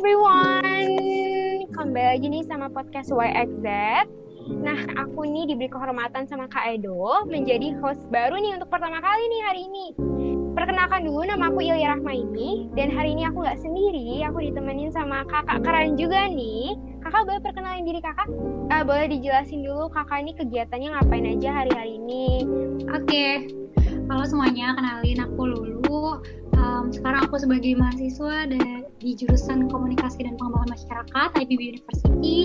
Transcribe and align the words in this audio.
everyone, 0.00 1.68
kembali 1.76 2.06
lagi 2.16 2.26
nih 2.32 2.40
sama 2.48 2.72
podcast 2.72 3.12
YXZ. 3.12 3.68
Nah, 4.48 4.80
aku 4.96 5.28
nih 5.28 5.52
diberi 5.52 5.68
kehormatan 5.68 6.24
sama 6.24 6.48
Kak 6.48 6.72
Edo 6.72 7.28
menjadi 7.28 7.76
host 7.84 8.00
baru 8.08 8.40
nih 8.40 8.56
untuk 8.56 8.72
pertama 8.72 8.96
kali 9.04 9.20
nih 9.28 9.42
hari 9.44 9.60
ini. 9.68 9.92
Perkenalkan 10.56 11.04
dulu 11.04 11.28
nama 11.28 11.52
aku 11.52 11.60
Ilya 11.60 12.00
Rahmaini 12.00 12.72
dan 12.72 12.96
hari 12.96 13.12
ini 13.12 13.28
aku 13.28 13.44
nggak 13.44 13.60
sendiri, 13.60 14.24
aku 14.24 14.40
ditemenin 14.40 14.88
sama 14.88 15.20
kakak 15.28 15.68
keren 15.68 16.00
juga 16.00 16.32
nih. 16.32 16.80
Kakak 17.04 17.28
boleh 17.28 17.42
perkenalin 17.44 17.84
diri 17.84 18.00
kakak? 18.00 18.32
Uh, 18.72 18.80
boleh 18.80 19.04
dijelasin 19.04 19.68
dulu 19.68 19.92
kakak 19.92 20.24
ini 20.24 20.32
kegiatannya 20.32 20.96
ngapain 20.96 21.28
aja 21.28 21.52
hari-hari 21.52 22.00
ini? 22.00 22.48
Oke, 22.88 23.04
okay. 23.04 23.32
halo 24.08 24.24
semuanya, 24.24 24.72
kenalin 24.72 25.28
aku 25.28 25.44
Lulu 25.44 26.24
um, 26.80 26.88
sekarang 26.88 27.28
aku 27.28 27.36
sebagai 27.36 27.76
mahasiswa 27.76 28.48
di 29.00 29.10
jurusan 29.16 29.68
komunikasi 29.68 30.24
dan 30.24 30.40
pengembangan 30.40 30.72
masyarakat 30.72 31.28
IPB 31.36 31.60
University. 31.76 32.38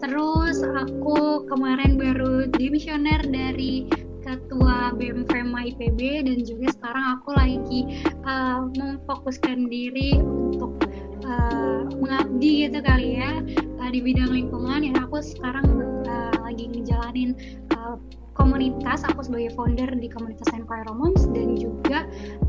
Terus 0.00 0.64
aku 0.64 1.44
kemarin 1.52 2.00
baru 2.00 2.48
dimisioner 2.48 3.20
dari 3.28 3.88
ketua 4.24 4.96
BEM 4.96 5.28
FEMA 5.28 5.68
IPB 5.76 6.24
dan 6.24 6.38
juga 6.48 6.72
sekarang 6.72 7.04
aku 7.20 7.30
lagi 7.36 7.80
uh, 8.24 8.64
memfokuskan 8.72 9.68
diri 9.68 10.16
untuk 10.16 10.80
uh, 11.28 11.84
mengabdi 12.00 12.64
gitu 12.64 12.80
kali 12.80 13.20
ya 13.20 13.44
uh, 13.84 13.90
di 13.92 14.00
bidang 14.00 14.32
lingkungan. 14.32 14.80
Yang 14.80 14.96
aku 15.04 15.16
sekarang 15.20 15.68
uh, 16.08 16.32
lagi 16.40 16.72
ngejalanin 16.72 17.36
uh, 17.76 18.00
komunitas 18.34 19.06
aku 19.06 19.24
sebagai 19.24 19.54
founder 19.54 19.88
di 19.96 20.10
komunitas 20.10 20.50
Environments 20.52 21.26
dan 21.30 21.54
juga 21.54 22.06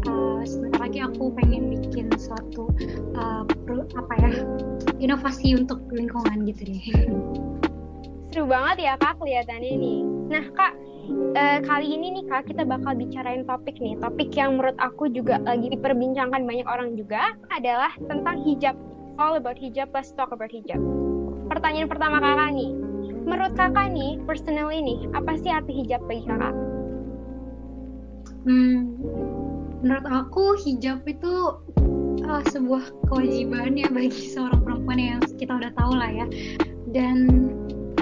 uh, 0.09 0.41
sebentar 0.43 0.89
lagi 0.89 0.99
aku 1.01 1.31
pengen 1.37 1.71
bikin 1.71 2.09
suatu 2.17 2.69
uh, 3.15 3.45
apa 3.95 4.13
ya 4.19 4.31
inovasi 4.99 5.55
untuk 5.55 5.81
lingkungan 5.93 6.45
gitu 6.49 6.61
deh. 6.67 6.83
Seru 8.33 8.49
banget 8.49 8.91
ya 8.91 8.93
kak 8.99 9.15
kelihatannya 9.21 9.73
nih. 9.79 9.99
Nah 10.27 10.45
kak 10.57 10.73
uh, 11.37 11.59
kali 11.63 11.87
ini 11.93 12.19
nih 12.19 12.23
kak 12.27 12.49
kita 12.49 12.65
bakal 12.67 12.97
bicarain 12.97 13.45
topik 13.45 13.77
nih. 13.79 13.95
Topik 14.01 14.33
yang 14.35 14.59
menurut 14.59 14.75
aku 14.81 15.07
juga 15.07 15.39
lagi 15.45 15.71
diperbincangkan 15.71 16.43
banyak 16.43 16.67
orang 16.67 16.97
juga 16.99 17.37
adalah 17.53 17.93
tentang 18.09 18.41
hijab 18.43 18.75
all 19.15 19.39
about 19.39 19.55
hijab 19.55 19.87
let's 19.95 20.11
talk 20.11 20.31
about 20.35 20.51
hijab 20.51 21.04
pertanyaan 21.47 21.89
pertama 21.89 22.17
kakak 22.21 22.51
nih 22.53 22.85
menurut 23.25 23.53
kakak 23.57 23.89
nih, 23.91 24.21
personal 24.23 24.69
ini, 24.69 25.09
apa 25.17 25.35
sih 25.41 25.49
arti 25.49 25.73
hijab 25.73 26.05
bagi 26.05 26.23
kakak? 26.29 26.53
Hmm, 28.45 29.01
menurut 29.81 30.05
aku 30.05 30.53
hijab 30.61 31.01
itu 31.09 31.57
uh, 32.29 32.43
sebuah 32.53 32.93
kewajiban 33.09 33.73
ya 33.73 33.89
bagi 33.89 34.29
seorang 34.37 34.61
perempuan 34.61 35.01
yang 35.01 35.21
kita 35.41 35.57
udah 35.57 35.73
tahu 35.73 35.93
lah 35.97 36.09
ya. 36.13 36.25
Dan 36.93 37.49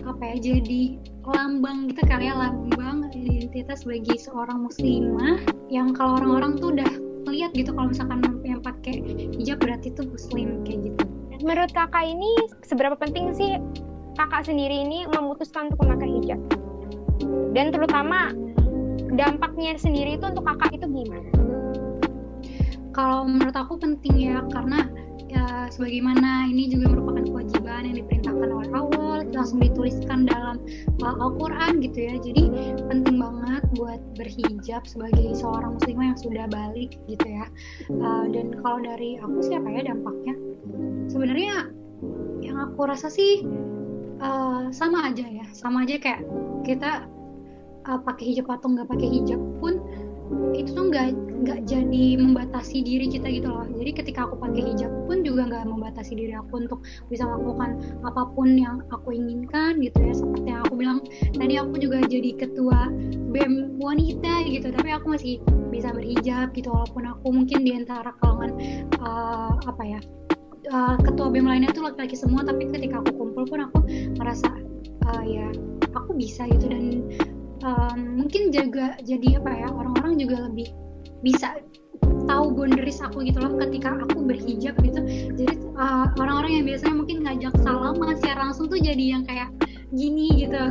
apa 0.03 0.35
ya, 0.35 0.53
jadi 0.53 0.99
lambang 1.23 1.87
gitu 1.87 2.03
kali 2.03 2.27
ya, 2.27 2.35
lambang 2.35 3.07
identitas 3.15 3.87
bagi 3.87 4.19
seorang 4.19 4.67
muslimah 4.67 5.39
yang 5.71 5.95
kalau 5.95 6.19
orang-orang 6.19 6.59
tuh 6.59 6.75
udah 6.75 6.91
melihat 7.23 7.55
gitu 7.55 7.71
kalau 7.71 7.87
misalkan 7.87 8.19
yang 8.43 8.59
pakai 8.59 8.99
hijab 9.39 9.63
berarti 9.63 9.95
itu 9.95 10.03
muslim 10.03 10.59
kayak 10.67 10.91
gitu. 10.91 11.12
Menurut 11.43 11.75
kakak 11.75 12.07
ini 12.07 12.31
seberapa 12.63 12.95
penting 12.95 13.35
sih 13.35 13.59
kakak 14.15 14.47
sendiri 14.47 14.87
ini 14.87 15.03
memutuskan 15.11 15.67
untuk 15.67 15.83
memakai 15.83 16.07
hijab? 16.07 16.39
Dan 17.51 17.75
terutama 17.75 18.31
dampaknya 19.11 19.75
sendiri 19.75 20.15
itu 20.15 20.23
untuk 20.23 20.47
kakak 20.47 20.71
itu 20.71 20.87
gimana? 20.87 21.29
Kalau 22.95 23.27
menurut 23.27 23.51
aku 23.59 23.75
penting 23.75 24.31
ya 24.31 24.39
karena 24.55 24.87
ya 25.27 25.67
sebagaimana 25.67 26.47
ini 26.47 26.71
juga 26.71 26.95
merupakan 26.95 27.27
kewajiban 27.27 27.91
yang 27.91 27.97
diperintahkan 27.99 28.49
oleh 28.53 28.69
Allah 28.71 29.17
langsung 29.33 29.59
dituliskan 29.59 30.29
dalam 30.29 30.61
uh, 31.01 31.15
Al-Quran 31.17 31.81
gitu 31.81 31.99
ya 32.05 32.15
jadi 32.21 32.43
penting 32.85 33.17
banget 33.17 33.65
buat 33.73 33.97
berhijab 34.13 34.85
sebagai 34.85 35.33
seorang 35.33 35.81
muslimah 35.81 36.13
yang 36.13 36.19
sudah 36.21 36.45
balik 36.53 37.01
gitu 37.09 37.25
ya 37.25 37.49
uh, 37.97 38.29
dan 38.29 38.53
kalau 38.61 38.77
dari 38.85 39.17
aku 39.17 39.41
siapa 39.41 39.65
ya 39.73 39.89
dampaknya 39.89 40.37
sebenarnya 41.13 41.69
yang 42.41 42.57
aku 42.57 42.89
rasa 42.89 43.07
sih 43.13 43.45
uh, 44.17 44.73
sama 44.73 45.13
aja 45.13 45.23
ya. 45.23 45.45
Sama 45.53 45.85
aja 45.85 46.01
kayak 46.01 46.25
kita 46.65 47.05
uh, 47.85 47.99
pakai 48.01 48.33
hijab 48.33 48.49
atau 48.49 48.73
nggak 48.73 48.89
pakai 48.89 49.07
hijab 49.21 49.39
pun 49.61 49.77
itu 50.57 50.73
tuh 50.73 50.89
nggak 50.89 51.13
nggak 51.43 51.59
jadi 51.67 52.05
membatasi 52.17 52.81
diri 52.81 53.05
kita 53.11 53.29
gitu 53.29 53.53
loh. 53.53 53.67
Jadi 53.69 53.91
ketika 53.93 54.25
aku 54.25 54.41
pakai 54.41 54.73
hijab 54.73 54.89
pun 55.05 55.21
juga 55.21 55.45
nggak 55.45 55.69
membatasi 55.69 56.17
diri 56.17 56.33
aku 56.33 56.65
untuk 56.65 56.81
bisa 57.11 57.27
melakukan 57.29 57.77
apa 58.01 58.33
pun 58.33 58.57
yang 58.57 58.81
aku 58.89 59.13
inginkan 59.13 59.77
gitu 59.83 59.99
ya. 60.01 60.13
Seperti 60.17 60.47
yang 60.49 60.65
aku 60.65 60.73
bilang 60.79 60.99
tadi 61.37 61.53
aku 61.61 61.75
juga 61.77 62.01
jadi 62.09 62.33
ketua 62.33 62.89
bem 63.29 63.77
wanita 63.77 64.49
gitu. 64.49 64.73
Tapi 64.73 64.89
aku 64.89 65.13
masih 65.13 65.37
bisa 65.69 65.93
berhijab 65.93 66.55
gitu 66.57 66.71
walaupun 66.71 67.03
aku 67.05 67.27
mungkin 67.29 67.59
di 67.61 67.71
antara 67.77 68.09
kalangan 68.23 68.51
uh, 69.03 69.53
apa 69.67 69.83
ya 69.85 69.99
uh, 70.71 70.95
ketua 71.01 71.27
BEM 71.33 71.47
lainnya 71.47 71.71
tuh 71.73 71.87
laki-laki 71.87 72.15
semua 72.15 72.45
tapi 72.45 72.69
ketika 72.71 73.01
aku 73.03 73.11
kumpul 73.15 73.43
pun 73.47 73.67
aku 73.67 73.83
merasa 74.19 74.47
uh, 75.11 75.23
ya 75.25 75.49
aku 75.95 76.15
bisa 76.15 76.47
gitu. 76.47 76.65
Dan 76.69 76.85
um, 77.63 77.99
mungkin 78.23 78.53
juga 78.53 78.95
jadi 79.03 79.41
apa 79.41 79.51
ya 79.51 79.67
orang-orang 79.71 80.19
juga 80.19 80.47
lebih 80.47 80.71
bisa 81.23 81.59
tahu 82.27 82.55
boundaries 82.55 83.03
aku 83.03 83.23
gitu 83.27 83.39
loh 83.39 83.55
ketika 83.59 83.95
aku 83.99 84.23
berhijab 84.23 84.75
gitu. 84.83 84.99
Jadi 85.35 85.55
uh, 85.75 86.07
orang-orang 86.19 86.61
yang 86.61 86.65
biasanya 86.67 86.95
mungkin 86.95 87.17
ngajak 87.23 87.53
salam 87.63 87.95
secara 88.15 88.51
langsung 88.51 88.67
tuh 88.71 88.79
jadi 88.79 89.19
yang 89.19 89.23
kayak 89.27 89.49
gini 89.95 90.47
gitu. 90.47 90.63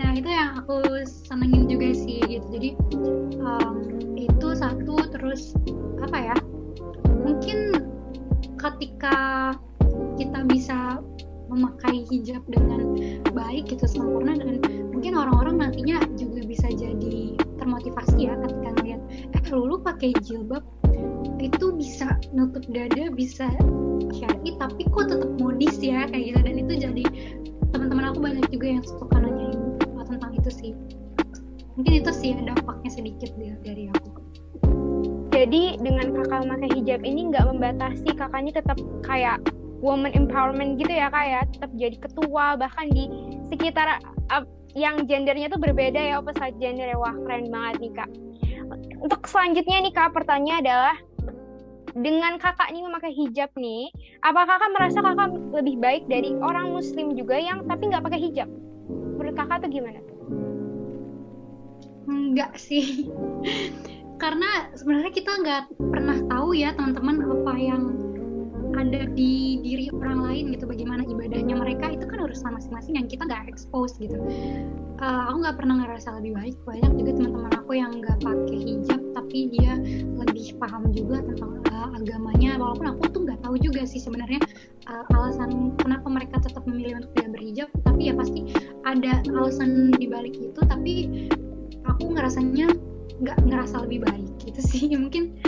Nah 0.00 0.10
itu 0.16 0.28
yang 0.32 0.64
aku 0.64 1.04
senengin 1.04 1.68
juga 1.68 1.92
sih 1.92 2.22
gitu. 2.24 2.46
Jadi 2.50 2.70
um, 3.42 3.76
itu 4.16 4.48
satu 4.56 4.96
terus 5.12 5.52
ketika 8.80 9.52
kita 10.16 10.40
bisa 10.48 11.04
memakai 11.52 12.08
hijab 12.08 12.40
dengan 12.48 12.96
baik 13.36 13.68
gitu 13.68 13.84
sempurna 13.84 14.40
dan 14.40 14.56
mungkin 14.88 15.20
orang-orang 15.20 15.60
nantinya 15.60 16.00
juga 16.16 16.48
bisa 16.48 16.72
jadi 16.72 17.36
termotivasi 17.60 18.24
ya 18.24 18.40
ketika 18.40 18.68
ngeliat 18.80 19.00
eh 19.36 19.42
lu 19.52 19.76
pakai 19.84 20.16
jilbab 20.24 20.64
itu 21.36 21.76
bisa 21.76 22.16
nutup 22.32 22.64
dada 22.72 23.12
bisa 23.12 23.52
syari 24.16 24.56
tapi 24.56 24.88
kok 24.88 25.12
tetap 25.12 25.28
modis 25.36 25.76
ya 25.84 26.08
kayak 26.08 26.32
gitu. 26.32 26.40
Dan 26.40 26.56
itu 26.64 26.72
jadi 26.88 27.04
teman-teman 27.76 28.16
aku 28.16 28.18
banyak 28.24 28.46
juga 28.48 28.80
yang 28.80 28.84
suka 28.84 29.16
nanyain 29.20 29.60
tentang 30.08 30.32
itu 30.32 30.48
sih. 30.48 30.72
Mungkin 31.76 32.00
itu 32.00 32.12
sih 32.16 32.32
dampaknya 32.32 32.90
sedikit 32.92 33.30
dari 33.36 33.92
aku 33.92 34.19
jadi 35.40 35.80
dengan 35.80 36.12
kakak 36.12 36.44
memakai 36.44 36.68
hijab 36.76 37.00
ini 37.00 37.32
nggak 37.32 37.48
membatasi 37.48 38.12
kakaknya 38.12 38.60
tetap 38.60 38.76
kayak 39.00 39.40
woman 39.80 40.12
empowerment 40.12 40.76
gitu 40.76 40.92
ya 40.92 41.08
kak 41.08 41.24
ya. 41.24 41.40
Tetap 41.48 41.70
jadi 41.80 41.96
ketua 41.96 42.60
bahkan 42.60 42.92
di 42.92 43.08
sekitar 43.48 44.04
uh, 44.28 44.44
yang 44.76 45.08
gendernya 45.08 45.48
tuh 45.48 45.56
berbeda 45.56 45.96
ya 45.96 46.20
opposite 46.20 46.60
gender 46.60 46.92
ya. 46.92 46.96
Wah 47.00 47.16
keren 47.24 47.48
banget 47.48 47.76
nih 47.80 47.92
kak. 47.96 48.10
Untuk 49.00 49.24
selanjutnya 49.24 49.80
nih 49.80 49.92
kak 49.96 50.12
pertanyaan 50.12 50.60
adalah 50.60 50.96
dengan 51.96 52.36
kakak 52.36 52.68
ini 52.68 52.84
memakai 52.84 53.10
hijab 53.10 53.50
nih 53.56 53.90
apakah 54.20 54.60
kakak 54.60 54.70
merasa 54.76 54.98
kakak 55.00 55.34
lebih 55.56 55.74
baik 55.80 56.04
dari 56.06 56.36
orang 56.38 56.70
muslim 56.70 57.16
juga 57.16 57.40
yang 57.40 57.64
tapi 57.64 57.88
nggak 57.88 58.04
pakai 58.04 58.20
hijab? 58.28 58.48
Menurut 59.16 59.34
kakak 59.40 59.64
tuh 59.64 59.72
gimana? 59.72 60.04
Enggak 62.04 62.60
sih 62.60 63.08
karena 64.20 64.68
sebenarnya 64.76 65.12
kita 65.16 65.32
nggak 65.40 65.62
pernah 65.80 66.18
tahu 66.28 66.52
ya 66.52 66.76
teman-teman 66.76 67.24
apa 67.24 67.52
yang 67.56 67.82
ada 68.76 69.02
di 69.12 69.58
diri 69.64 69.90
orang 69.90 70.22
lain 70.22 70.44
gitu. 70.54 70.64
Bagaimana 70.68 71.02
ibadahnya 71.02 71.56
mereka 71.58 71.90
itu 71.90 72.06
kan 72.06 72.22
urusan 72.22 72.54
masing-masing 72.54 72.94
yang 73.00 73.08
kita 73.10 73.26
nggak 73.26 73.50
expose 73.50 73.98
gitu. 73.98 74.20
Uh, 75.00 75.26
aku 75.26 75.42
nggak 75.42 75.56
pernah 75.58 75.74
ngerasa 75.84 76.20
lebih 76.20 76.32
baik. 76.38 76.56
Banyak 76.68 76.92
juga 77.00 77.10
teman-teman 77.18 77.52
aku 77.56 77.72
yang 77.74 77.92
nggak 77.98 78.18
pakai 78.22 78.58
hijab 78.60 79.00
tapi 79.16 79.38
dia 79.50 79.74
lebih 80.16 80.54
paham 80.62 80.92
juga 80.94 81.24
tentang 81.24 81.60
uh, 81.72 81.88
agamanya. 81.98 82.60
Walaupun 82.60 82.86
aku 82.94 83.02
tuh 83.10 83.20
nggak 83.26 83.40
tahu 83.42 83.56
juga 83.58 83.82
sih 83.88 83.98
sebenarnya 83.98 84.38
uh, 84.86 85.04
alasan 85.18 85.74
kenapa 85.80 86.06
mereka 86.06 86.38
tetap 86.38 86.62
memilih 86.68 87.02
untuk 87.02 87.10
tidak 87.18 87.30
berhijab. 87.40 87.68
Tapi 87.82 88.00
ya 88.12 88.14
pasti 88.14 88.40
ada 88.86 89.24
alasan 89.34 89.90
dibalik 89.98 90.36
itu. 90.38 90.60
Tapi 90.62 90.94
aku 91.88 92.14
ngerasanya 92.14 92.89
nggak 93.18 93.38
ngerasa 93.46 93.82
lebih 93.86 94.06
baik 94.06 94.30
gitu 94.44 94.60
sih. 94.70 94.82
Mungkin 94.94 95.40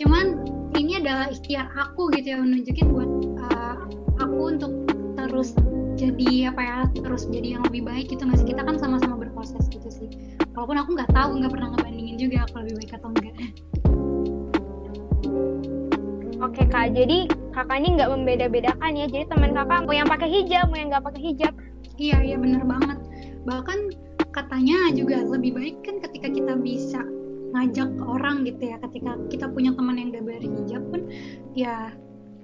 cuman 0.00 0.46
ini 0.78 0.98
adalah 0.98 1.28
ikhtiar 1.28 1.68
aku 1.76 2.08
gitu 2.16 2.32
ya 2.32 2.38
menunjukin 2.40 2.86
buat 2.90 3.10
uh, 3.50 3.76
aku 4.18 4.56
untuk 4.56 4.72
terus 5.18 5.52
jadi 5.92 6.50
apa 6.50 6.62
ya 6.64 6.78
terus 6.98 7.28
jadi 7.28 7.58
yang 7.58 7.62
lebih 7.68 7.84
baik 7.84 8.10
gitu. 8.10 8.24
Masih 8.24 8.48
kita 8.48 8.64
kan 8.64 8.80
sama-sama 8.80 9.20
berproses 9.20 9.68
gitu 9.68 9.88
sih. 9.92 10.08
Walaupun 10.56 10.78
aku 10.80 10.90
nggak 10.96 11.10
tahu 11.12 11.40
nggak 11.42 11.52
pernah 11.52 11.68
ngebandingin 11.76 12.16
juga 12.16 12.48
aku 12.48 12.64
lebih 12.64 12.74
baik 12.82 12.92
atau 12.96 13.08
enggak. 13.12 13.34
Oke 16.42 16.66
kak. 16.66 16.98
Jadi 16.98 17.30
kakak 17.54 17.76
ini 17.78 17.88
nggak 18.00 18.10
membeda-bedakan 18.10 18.92
ya. 18.98 19.06
Jadi 19.06 19.24
teman 19.30 19.54
kakak 19.54 19.86
mau 19.86 19.94
yang 19.94 20.10
pakai 20.10 20.28
hijab 20.28 20.66
mau 20.72 20.78
yang 20.80 20.90
nggak 20.90 21.04
pakai 21.06 21.22
hijab. 21.22 21.54
Iya 22.00 22.18
iya 22.24 22.36
bener 22.40 22.66
banget. 22.66 22.98
Bahkan 23.46 23.78
katanya 24.32 24.90
juga 24.96 25.20
lebih 25.22 25.52
baik 25.54 25.76
kan 25.84 26.00
ketika 26.00 26.28
kita 26.32 26.56
bisa 26.56 27.00
ngajak 27.52 27.92
orang 28.00 28.48
gitu 28.48 28.72
ya 28.72 28.80
ketika 28.88 29.20
kita 29.28 29.46
punya 29.52 29.76
teman 29.76 30.00
yang 30.00 30.08
udah 30.16 30.24
berhijab 30.24 30.82
pun 30.88 31.04
ya 31.52 31.92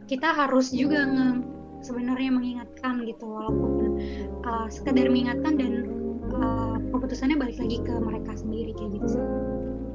kita 0.05 0.29
harus 0.37 0.69
juga 0.73 1.09
nge 1.09 1.29
sebenarnya 1.81 2.31
mengingatkan 2.35 3.07
gitu 3.07 3.25
walaupun 3.25 4.03
uh, 4.45 4.67
sekedar 4.69 5.09
mengingatkan 5.09 5.55
dan 5.57 5.73
uh, 6.35 6.77
keputusannya 6.93 7.39
balik 7.39 7.57
lagi 7.57 7.79
ke 7.81 7.95
mereka 8.03 8.33
sendiri 8.37 8.75
kayak 8.77 8.99
gitu 9.01 9.21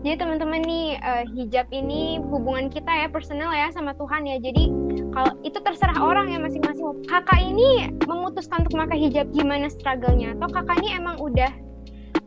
Jadi 0.04 0.20
teman-teman 0.20 0.60
nih 0.68 1.00
uh, 1.00 1.24
hijab 1.32 1.64
ini 1.72 2.20
hubungan 2.28 2.68
kita 2.68 2.92
ya 2.92 3.08
personal 3.08 3.56
ya 3.56 3.72
sama 3.72 3.96
Tuhan 3.96 4.28
ya. 4.28 4.36
Jadi 4.36 4.68
kalau 5.16 5.40
itu 5.48 5.56
terserah 5.64 5.96
orang 5.96 6.28
ya 6.28 6.44
masing-masing. 6.44 7.08
Kakak 7.08 7.40
ini 7.40 7.88
memutuskan 8.04 8.68
untuk 8.68 8.76
memakai 8.76 9.00
hijab 9.00 9.32
gimana 9.32 9.72
struggle-nya 9.72 10.36
atau 10.36 10.52
kakak 10.52 10.76
ini 10.84 11.00
emang 11.00 11.16
udah 11.24 11.48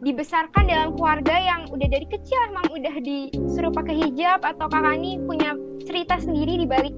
dibesarkan 0.05 0.69
dalam 0.69 0.93
keluarga 0.97 1.37
yang 1.41 1.61
udah 1.73 1.89
dari 1.89 2.07
kecil 2.09 2.39
emang 2.53 2.67
udah 2.69 2.95
disuruh 3.01 3.73
pakai 3.73 3.97
hijab 3.97 4.45
atau 4.45 4.69
kakak 4.69 5.01
ini 5.01 5.17
punya 5.25 5.57
cerita 5.89 6.21
sendiri 6.21 6.61
di 6.61 6.67
balik 6.69 6.95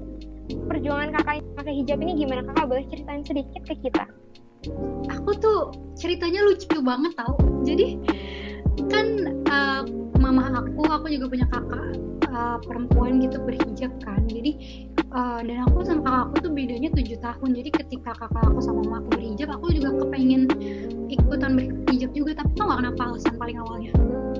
perjuangan 0.67 1.13
kakak 1.15 1.45
pakai 1.55 1.73
hijab 1.83 2.01
ini 2.03 2.25
gimana? 2.25 2.41
Kakak 2.51 2.65
boleh 2.67 2.85
ceritain 2.89 3.23
sedikit 3.23 3.61
ke 3.65 3.75
kita? 3.79 4.05
Aku 5.15 5.31
tuh 5.39 5.71
ceritanya 5.95 6.43
lucu 6.43 6.77
banget 6.83 7.13
tau. 7.15 7.37
Jadi 7.63 7.95
kan 8.91 9.05
uh, 9.47 9.81
mama 10.19 10.51
aku 10.51 10.83
aku 10.87 11.07
juga 11.11 11.25
punya 11.31 11.47
kakak 11.47 11.85
uh, 12.29 12.57
perempuan 12.65 13.23
gitu 13.23 13.37
berhijab 13.45 13.91
kan. 14.03 14.21
Jadi 14.27 14.51
uh, 15.13 15.39
dan 15.41 15.57
aku 15.65 15.85
sama 15.85 16.01
kakak 16.05 16.23
aku 16.29 16.35
tuh 16.45 16.51
bedanya 16.53 16.89
tujuh 16.93 17.17
tahun. 17.21 17.49
Jadi 17.57 17.69
ketika 17.73 18.11
kakak 18.17 18.43
aku 18.45 18.59
sama 18.61 18.81
mama 18.85 18.97
aku 19.05 19.09
berhijab 19.17 19.49
aku 19.53 19.65
juga 19.73 19.89
kepengen 20.05 20.43
ikutan 21.09 21.51
berhijab 21.57 22.11
juga 22.13 22.31
tapi 22.37 22.51
tau 22.57 22.69
gak 22.69 22.79
kenapa 22.85 23.01
alasan 23.09 23.35
paling 23.37 23.57
awalnya. 23.57 23.91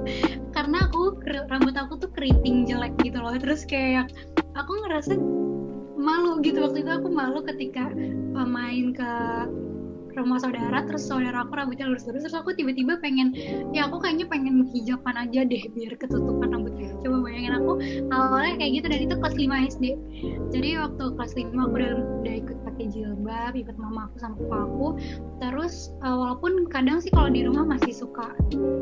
Karena 0.56 0.78
aku 0.90 1.02
rambut 1.50 1.76
aku 1.78 1.94
tuh 2.02 2.10
keriting 2.14 2.70
jelek 2.70 2.94
gitu 3.02 3.18
loh. 3.20 3.34
Terus 3.38 3.66
kayak 3.66 4.14
aku 4.54 4.72
ngerasa 4.86 5.18
malu 6.00 6.40
gitu. 6.42 6.62
Waktu 6.64 6.86
itu 6.86 6.92
aku 6.92 7.08
malu 7.12 7.42
ketika 7.44 7.90
uh, 8.38 8.48
main 8.48 8.94
ke 8.94 9.12
rumah 10.16 10.40
saudara 10.42 10.86
terus 10.86 11.06
saudara 11.06 11.46
aku 11.46 11.54
rambutnya 11.58 11.90
lurus-lurus 11.90 12.26
terus 12.26 12.38
aku 12.38 12.56
tiba-tiba 12.56 12.98
pengen 13.02 13.34
ya 13.76 13.90
aku 13.90 14.02
kayaknya 14.02 14.26
pengen 14.30 14.66
hijaban 14.72 15.16
aja 15.18 15.46
deh 15.46 15.64
biar 15.74 15.94
ketutupan 16.00 16.50
rambutnya. 16.54 16.92
Coba 17.00 17.24
bayangin 17.24 17.54
aku 17.60 17.72
awalnya 18.12 18.54
kayak 18.60 18.72
gitu 18.82 18.86
dan 18.90 19.00
itu 19.06 19.16
kelas 19.20 19.36
5 19.36 19.70
SD 19.76 19.86
jadi 20.50 20.70
waktu 20.82 21.04
kelas 21.16 21.34
5 21.38 21.54
aku 21.54 21.74
udah, 21.78 21.92
udah 22.26 22.36
ikut 22.42 22.58
pakai 22.66 22.86
jilbab 22.90 23.54
ikut 23.54 23.78
mama 23.78 24.10
aku 24.10 24.16
sama 24.20 24.36
papa 24.46 24.58
aku. 24.66 24.88
Terus 25.40 25.94
uh, 26.02 26.16
walaupun 26.18 26.68
kadang 26.68 27.00
sih 27.00 27.12
kalau 27.14 27.30
di 27.32 27.46
rumah 27.46 27.66
masih 27.66 27.94
suka 27.94 28.34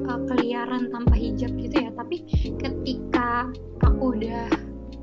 uh, 0.07 0.19
keliaran 0.31 0.89
tanpa 0.89 1.15
hijab 1.18 1.53
gitu 1.59 1.75
ya 1.88 1.91
tapi 1.95 2.23
ketika 2.62 3.50
aku 3.83 4.15
udah 4.18 4.47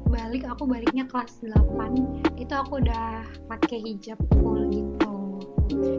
balik 0.08 0.46
aku 0.46 0.68
baliknya 0.68 1.04
kelas 1.10 1.42
8 1.42 2.38
itu 2.38 2.54
aku 2.54 2.78
udah 2.78 3.26
pakai 3.50 3.82
hijab 3.82 4.18
full 4.38 4.70
gitu 4.70 4.83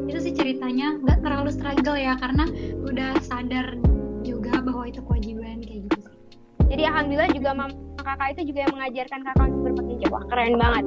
itu 0.09 0.19
sih 0.21 0.33
ceritanya 0.33 0.97
nggak 1.01 1.19
terlalu 1.21 1.49
struggle 1.51 1.97
ya 1.97 2.15
karena 2.19 2.45
udah 2.85 3.11
sadar 3.23 3.77
juga 4.25 4.59
bahwa 4.63 4.89
itu 4.89 4.99
kewajiban 5.05 5.61
kayak 5.61 5.85
gitu 5.87 5.99
sih. 6.09 6.15
Jadi 6.65 6.83
alhamdulillah 6.89 7.31
juga 7.31 7.49
mama 7.53 7.75
kakak 8.05 8.37
itu 8.37 8.53
juga 8.53 8.69
yang 8.69 8.73
mengajarkan 8.77 9.19
kakak 9.25 9.47
untuk 9.49 9.85
hijab 9.89 10.09
wah 10.13 10.25
keren 10.29 10.55
banget. 10.61 10.83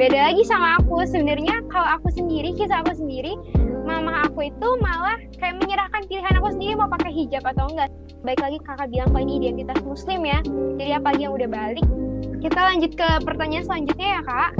Beda 0.00 0.18
lagi 0.32 0.42
sama 0.48 0.80
aku. 0.80 1.04
Sebenarnya 1.04 1.60
kalau 1.68 1.88
aku 2.00 2.08
sendiri 2.12 2.56
kisah 2.56 2.80
aku 2.80 2.96
sendiri 2.96 3.36
mama 3.82 4.24
aku 4.24 4.48
itu 4.48 4.68
malah 4.80 5.18
kayak 5.36 5.58
menyerahkan 5.58 6.06
pilihan 6.06 6.34
aku 6.38 6.48
sendiri 6.54 6.72
mau 6.78 6.88
pakai 6.88 7.12
hijab 7.12 7.44
atau 7.44 7.68
enggak. 7.68 7.90
Baik 8.22 8.40
lagi 8.40 8.58
kakak 8.64 8.88
bilang 8.88 9.08
kalau 9.12 9.22
ini 9.24 9.34
identitas 9.42 9.78
muslim 9.84 10.20
ya. 10.24 10.38
Jadi 10.80 10.90
apalagi 10.96 11.22
yang 11.28 11.34
udah 11.36 11.48
balik 11.48 11.86
kita 12.42 12.58
lanjut 12.58 12.92
ke 12.98 13.08
pertanyaan 13.22 13.64
selanjutnya 13.66 14.08
ya 14.18 14.20
kak. 14.26 14.50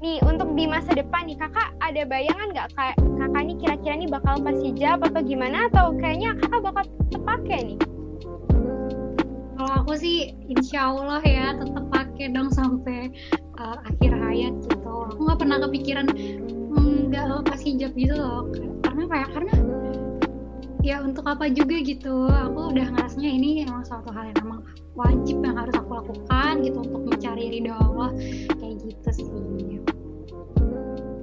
Ya. 0.00 0.06
Nih 0.08 0.18
untuk 0.24 0.56
di 0.56 0.64
masa 0.64 0.96
depan 0.96 1.28
nih 1.28 1.36
kakak 1.36 1.76
ada 1.84 2.02
bayangan 2.08 2.48
nggak 2.56 2.68
kak 2.72 2.96
kakak 2.96 3.42
nih 3.44 3.56
kira-kira 3.60 3.94
nih 4.00 4.08
bakal 4.08 4.40
pas 4.40 4.56
hijab 4.56 4.98
atau 5.04 5.20
gimana 5.20 5.68
atau 5.68 5.92
kayaknya 6.00 6.32
kakak 6.40 6.60
bakal 6.64 6.84
tetap 6.88 7.22
pakai 7.28 7.58
nih? 7.68 7.78
Kalau 9.60 9.72
aku 9.84 9.92
sih 10.00 10.32
insya 10.48 10.88
Allah 10.88 11.20
ya 11.20 11.52
tetap 11.52 11.84
pakai 11.92 12.32
dong 12.32 12.48
sampai 12.48 13.12
uh, 13.60 13.76
akhir 13.92 14.12
hayat 14.16 14.54
gitu. 14.72 14.88
Aku 14.88 15.20
nggak 15.20 15.40
pernah 15.44 15.58
kepikiran 15.68 16.06
nggak 17.12 17.24
mm, 17.28 17.32
lepas 17.44 17.60
hijab 17.60 17.92
gitu 17.92 18.16
loh. 18.16 18.48
Karena 18.80 19.04
kayak 19.04 19.28
karena 19.36 19.52
ya 20.80 21.04
untuk 21.04 21.24
apa 21.28 21.48
juga 21.52 21.76
gitu. 21.80 22.28
Aku 22.28 22.72
udah 22.72 22.86
ngerasanya 22.96 23.30
ini 23.30 23.48
emang 23.64 23.84
suatu 23.84 24.08
hal 24.12 24.32
yang 24.32 24.38
emang 24.44 24.60
wajib 24.96 25.40
yang 25.44 25.56
harus 25.56 25.74
aku 25.76 25.92
lakukan 25.96 26.52
gitu 26.64 26.78
untuk 26.80 27.02
mencari 27.06 27.44
ridho 27.52 27.74
Allah. 27.76 28.10
Kayak 28.56 28.74
gitu 28.84 29.08
sih. 29.12 29.28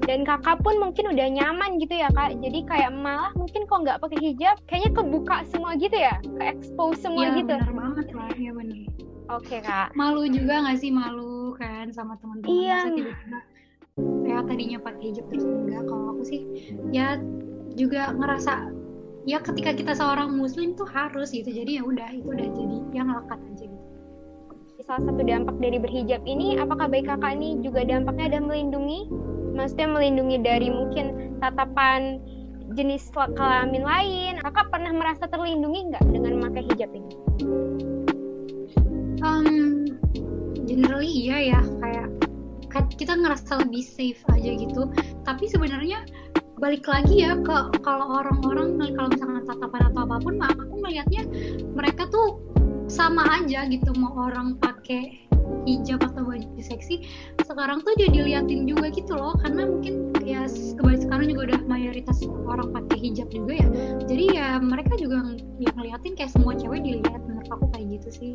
Dan 0.08 0.24
kakak 0.24 0.64
pun 0.64 0.80
mungkin 0.80 1.12
udah 1.12 1.28
nyaman 1.28 1.84
gitu 1.84 2.00
ya 2.00 2.08
kak. 2.16 2.40
Jadi 2.40 2.64
kayak 2.64 2.96
malah 2.96 3.36
mungkin 3.36 3.68
kok 3.68 3.84
nggak 3.84 4.00
pakai 4.00 4.20
hijab 4.24 4.56
kayaknya 4.64 4.92
kebuka 4.96 5.44
semua 5.52 5.76
gitu 5.76 6.00
ya 6.00 6.16
ke 6.24 6.44
expose 6.48 7.04
semua 7.04 7.28
ya, 7.28 7.44
gitu. 7.44 7.52
bener 7.52 7.76
banget 7.76 8.08
lah 8.16 8.32
ya 8.40 8.52
bener 8.56 8.88
oke 9.28 9.44
okay, 9.44 9.60
kak. 9.60 9.92
Malu 10.00 10.32
juga 10.32 10.64
nggak 10.64 10.80
sih? 10.80 10.96
Malu 10.96 11.52
kan 11.60 11.92
sama 11.92 12.16
teman-teman. 12.24 12.48
Iya. 12.48 12.80
Tiba-tiba 12.88 13.40
kayak 14.24 14.44
tadinya 14.48 14.80
pakai 14.80 15.04
hijab 15.12 15.26
terus 15.28 15.44
enggak. 15.44 15.84
Kalau 15.92 16.06
aku 16.16 16.24
sih 16.24 16.42
ya 16.96 17.20
juga 17.76 18.16
ngerasa 18.16 18.72
ya 19.28 19.44
ketika 19.44 19.76
kita 19.76 19.92
seorang 19.92 20.40
muslim 20.40 20.72
tuh 20.80 20.88
harus 20.88 21.36
gitu. 21.36 21.52
Jadi 21.52 21.78
ya 21.78 21.84
udah 21.84 22.08
itu 22.16 22.32
udah 22.32 22.48
jadi 22.48 22.78
yang 22.96 23.12
lekat 23.12 23.40
aja 23.44 23.66
gitu. 23.68 23.86
Salah 24.88 25.04
satu 25.04 25.20
dampak 25.20 25.60
dari 25.60 25.78
berhijab 25.84 26.24
ini 26.24 26.56
apakah 26.56 26.88
baik 26.88 27.12
kakak 27.12 27.36
ini 27.36 27.60
juga 27.60 27.84
dampaknya 27.84 28.32
ada 28.32 28.40
melindungi? 28.40 29.12
Maksudnya 29.52 29.88
melindungi 29.92 30.38
dari 30.40 30.72
mungkin 30.72 31.36
tatapan 31.44 32.24
jenis 32.80 33.12
kelamin 33.12 33.84
lain? 33.84 34.40
Kakak 34.40 34.72
pernah 34.72 34.96
merasa 34.96 35.28
terlindungi 35.28 35.92
nggak 35.92 36.08
dengan 36.08 36.40
memakai 36.40 36.64
hijab 36.72 36.88
ini? 36.96 37.14
Um, 39.20 39.92
generally 40.64 41.12
iya 41.12 41.52
ya 41.52 41.62
kayak 41.84 42.08
kita 42.96 43.18
ngerasa 43.18 43.66
lebih 43.66 43.84
safe 43.84 44.22
aja 44.32 44.52
gitu. 44.56 44.88
Tapi 45.28 45.52
sebenarnya 45.52 46.06
balik 46.58 46.90
lagi 46.90 47.22
ya 47.22 47.38
ke 47.38 47.58
kalau 47.86 48.18
orang-orang 48.18 48.82
kalau 48.98 49.10
misalnya 49.14 49.46
tatapan 49.46 49.94
atau 49.94 50.02
apa 50.10 50.18
pun 50.18 50.34
mah 50.42 50.50
aku 50.50 50.76
melihatnya 50.82 51.24
mereka 51.78 52.10
tuh 52.10 52.42
sama 52.90 53.22
aja 53.30 53.70
gitu 53.70 53.94
mau 53.94 54.16
orang 54.16 54.58
pakai 54.58 55.28
hijab 55.68 56.00
atau 56.04 56.24
baju 56.24 56.48
seksi 56.60 57.04
sekarang 57.44 57.84
tuh 57.84 57.96
jadi 57.96 58.28
liatin 58.28 58.68
juga 58.68 58.92
gitu 58.92 59.16
loh. 59.16 59.36
Karena 59.40 59.68
mungkin 59.68 60.12
ya 60.24 60.48
kebanyakan 60.48 61.04
sekarang 61.04 61.26
juga 61.32 61.42
udah 61.52 61.60
mayoritas 61.68 62.18
orang 62.48 62.70
pakai 62.76 62.98
hijab 63.00 63.28
juga 63.32 63.54
ya. 63.64 63.68
Jadi 64.08 64.26
ya 64.36 64.48
mereka 64.60 64.94
juga 65.00 65.36
yang 65.60 65.74
ngeliatin 65.76 66.14
kayak 66.16 66.32
semua 66.32 66.56
cewek 66.56 66.84
dilihat 66.84 67.22
menurut 67.24 67.48
aku 67.52 67.66
kayak 67.76 68.00
gitu 68.00 68.10
sih. 68.12 68.34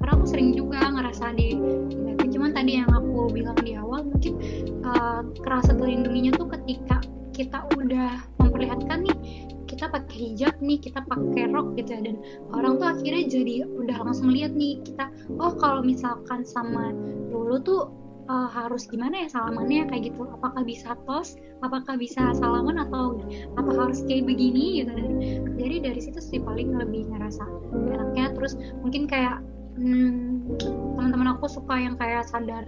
Karena 0.00 0.12
aku 0.14 0.24
sering 0.26 0.50
juga 0.56 0.80
ngerasa 0.88 1.34
di 1.36 1.58
dilihatin 1.90 2.30
cuman 2.32 2.50
tadi 2.54 2.72
yang 2.80 2.90
aku 2.92 3.32
bilang 3.34 3.58
di 3.60 3.72
awal 3.74 4.06
mungkin 4.06 4.38
uh, 4.86 5.22
kerasa 5.42 5.74
terlindunginya 5.74 6.32
tuh 6.38 6.48
ketika 6.54 6.97
kita 7.38 7.62
udah 7.78 8.18
memperlihatkan 8.42 9.06
nih 9.06 9.46
kita 9.70 9.86
pakai 9.94 10.16
hijab 10.34 10.58
nih 10.58 10.82
kita 10.82 11.06
pakai 11.06 11.54
rok 11.54 11.78
gitu 11.78 11.94
ya. 11.94 12.00
Dan 12.02 12.16
orang 12.50 12.82
tuh 12.82 12.88
akhirnya 12.98 13.24
jadi 13.30 13.54
udah 13.62 13.96
langsung 14.02 14.34
lihat 14.34 14.58
nih 14.58 14.82
kita 14.82 15.06
oh 15.38 15.54
kalau 15.54 15.86
misalkan 15.86 16.42
sama 16.42 16.90
dulu 17.30 17.62
tuh 17.62 17.82
uh, 18.26 18.50
harus 18.50 18.90
gimana 18.90 19.22
ya 19.22 19.28
salamannya 19.30 19.86
kayak 19.86 20.10
gitu. 20.10 20.26
Apakah 20.26 20.66
bisa 20.66 20.98
tos 21.06 21.38
apakah 21.62 21.94
bisa 21.94 22.34
salaman 22.34 22.82
atau 22.82 23.22
apa 23.54 23.70
harus 23.70 24.02
kayak 24.10 24.26
begini 24.26 24.82
gitu. 24.82 24.90
Dan 24.90 25.10
jadi 25.54 25.76
dari 25.94 26.00
situ 26.02 26.18
sih 26.18 26.42
paling 26.42 26.74
lebih 26.74 27.06
ngerasa 27.14 27.46
enaknya. 27.94 28.34
Terus 28.34 28.58
mungkin 28.82 29.06
kayak 29.06 29.38
hmm, 29.78 30.58
teman-teman 30.98 31.38
aku 31.38 31.46
suka 31.46 31.78
yang 31.78 31.94
kayak 31.94 32.26
sadar 32.26 32.66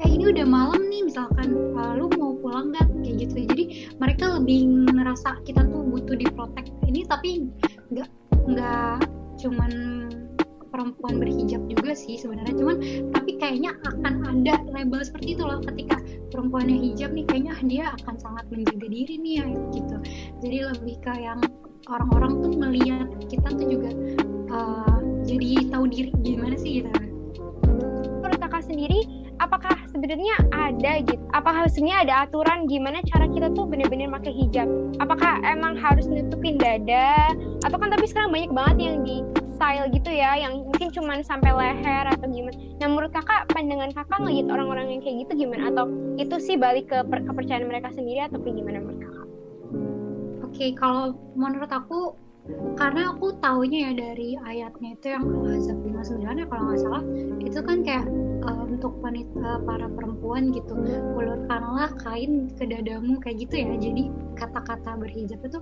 eh 0.00 0.08
ini 0.08 0.32
udah 0.32 0.46
malam 0.48 0.88
nih 0.88 1.04
misalkan 1.04 1.76
uh, 1.76 1.92
lu 1.92 2.08
mau 2.16 2.32
pulang 2.40 2.72
nggak? 2.72 2.88
Kayak 3.04 3.16
gitu. 3.28 3.36
Jadi 3.44 3.64
mereka 4.00 4.40
lebih 4.40 4.88
ngerasa 4.88 5.44
kita 5.44 5.60
tuh 5.68 5.82
butuh 5.84 6.16
diprotek 6.16 6.72
ini 6.88 7.04
tapi 7.04 7.52
nggak 7.92 8.08
nggak 8.48 8.96
cuman 9.40 9.72
perempuan 10.70 11.18
berhijab 11.20 11.60
juga 11.68 11.92
sih 11.92 12.16
sebenarnya. 12.16 12.54
Cuman 12.56 12.76
tapi 13.12 13.36
kayaknya 13.36 13.76
akan 13.84 14.14
ada 14.24 14.54
label 14.72 15.04
seperti 15.04 15.36
itu 15.36 15.42
loh. 15.44 15.60
Ketika 15.60 16.00
perempuannya 16.32 16.76
hijab 16.80 17.12
nih 17.12 17.26
kayaknya 17.28 17.54
dia 17.68 17.84
akan 18.00 18.16
sangat 18.16 18.44
menjaga 18.48 18.86
diri 18.88 19.14
nih 19.20 19.34
ya 19.42 19.46
gitu. 19.76 19.96
Jadi 20.40 20.58
lebih 20.64 20.96
ke 21.04 21.12
yang 21.20 21.40
orang-orang 21.92 22.40
tuh 22.40 22.52
melihat 22.56 23.08
kita 23.28 23.48
tuh 23.52 23.66
juga 23.68 23.90
uh, 24.54 25.00
jadi 25.28 25.68
tahu 25.68 25.84
diri 25.92 26.10
gimana 26.24 26.56
sih 26.56 26.80
gitu. 26.80 26.88
Menurut 27.68 28.38
kakak 28.40 28.64
sendiri 28.64 29.19
apakah 29.40 29.74
sebenarnya 29.88 30.36
ada 30.52 31.00
gitu 31.00 31.20
apakah 31.32 31.64
sebenarnya 31.72 31.98
ada 32.04 32.14
aturan 32.28 32.68
gimana 32.68 33.00
cara 33.08 33.26
kita 33.32 33.48
tuh 33.56 33.64
bener-bener 33.66 34.12
pakai 34.12 34.32
hijab? 34.36 34.68
Apakah 35.00 35.40
emang 35.42 35.74
harus 35.80 36.06
nutupin 36.06 36.60
dada? 36.60 37.32
Atau 37.64 37.80
kan 37.80 37.88
tapi 37.88 38.06
sekarang 38.06 38.30
banyak 38.30 38.52
banget 38.52 38.76
yang 38.78 38.96
di 39.02 39.24
style 39.56 39.88
gitu 39.92 40.08
ya 40.08 40.40
yang 40.40 40.64
mungkin 40.64 40.88
cuma 40.92 41.20
sampai 41.24 41.52
leher 41.52 42.04
atau 42.08 42.26
gimana. 42.28 42.56
Nah 42.80 42.86
menurut 42.86 43.12
kakak 43.12 43.48
pandangan 43.52 43.90
kakak 43.96 44.18
ngeliat 44.20 44.46
orang-orang 44.52 44.86
yang 44.92 45.00
kayak 45.00 45.16
gitu 45.26 45.48
gimana? 45.48 45.72
Atau 45.72 45.84
itu 46.20 46.36
sih 46.40 46.56
balik 46.60 46.92
ke 46.92 47.00
kepercayaan 47.02 47.68
mereka 47.68 47.88
sendiri 47.92 48.28
atau 48.28 48.38
kayak 48.40 48.56
gimana 48.60 48.78
menurut 48.84 49.00
kakak? 49.00 49.26
Oke 50.44 50.56
okay, 50.56 50.70
kalau 50.76 51.16
menurut 51.36 51.70
aku 51.72 52.12
karena 52.80 53.12
aku 53.12 53.36
taunya 53.44 53.90
ya 53.90 53.92
dari 53.92 54.40
ayatnya 54.40 54.96
itu 54.96 55.06
yang 55.12 55.24
Al-Ahzab 55.28 55.78
59 55.84 56.40
ya 56.40 56.46
kalau 56.48 56.62
nggak 56.70 56.80
salah. 56.80 57.04
Itu 57.44 57.60
kan 57.60 57.78
kayak 57.84 58.06
uh, 58.46 58.64
untuk 58.64 58.96
wanita 59.04 59.60
para 59.68 59.86
perempuan 59.92 60.48
gitu. 60.54 60.74
Ulurkanlah 61.16 61.92
kain 62.00 62.48
ke 62.56 62.64
dadamu 62.64 63.20
kayak 63.20 63.44
gitu 63.44 63.54
ya. 63.60 63.72
Jadi 63.76 64.08
kata-kata 64.38 64.96
berhijab 64.96 65.40
itu 65.44 65.58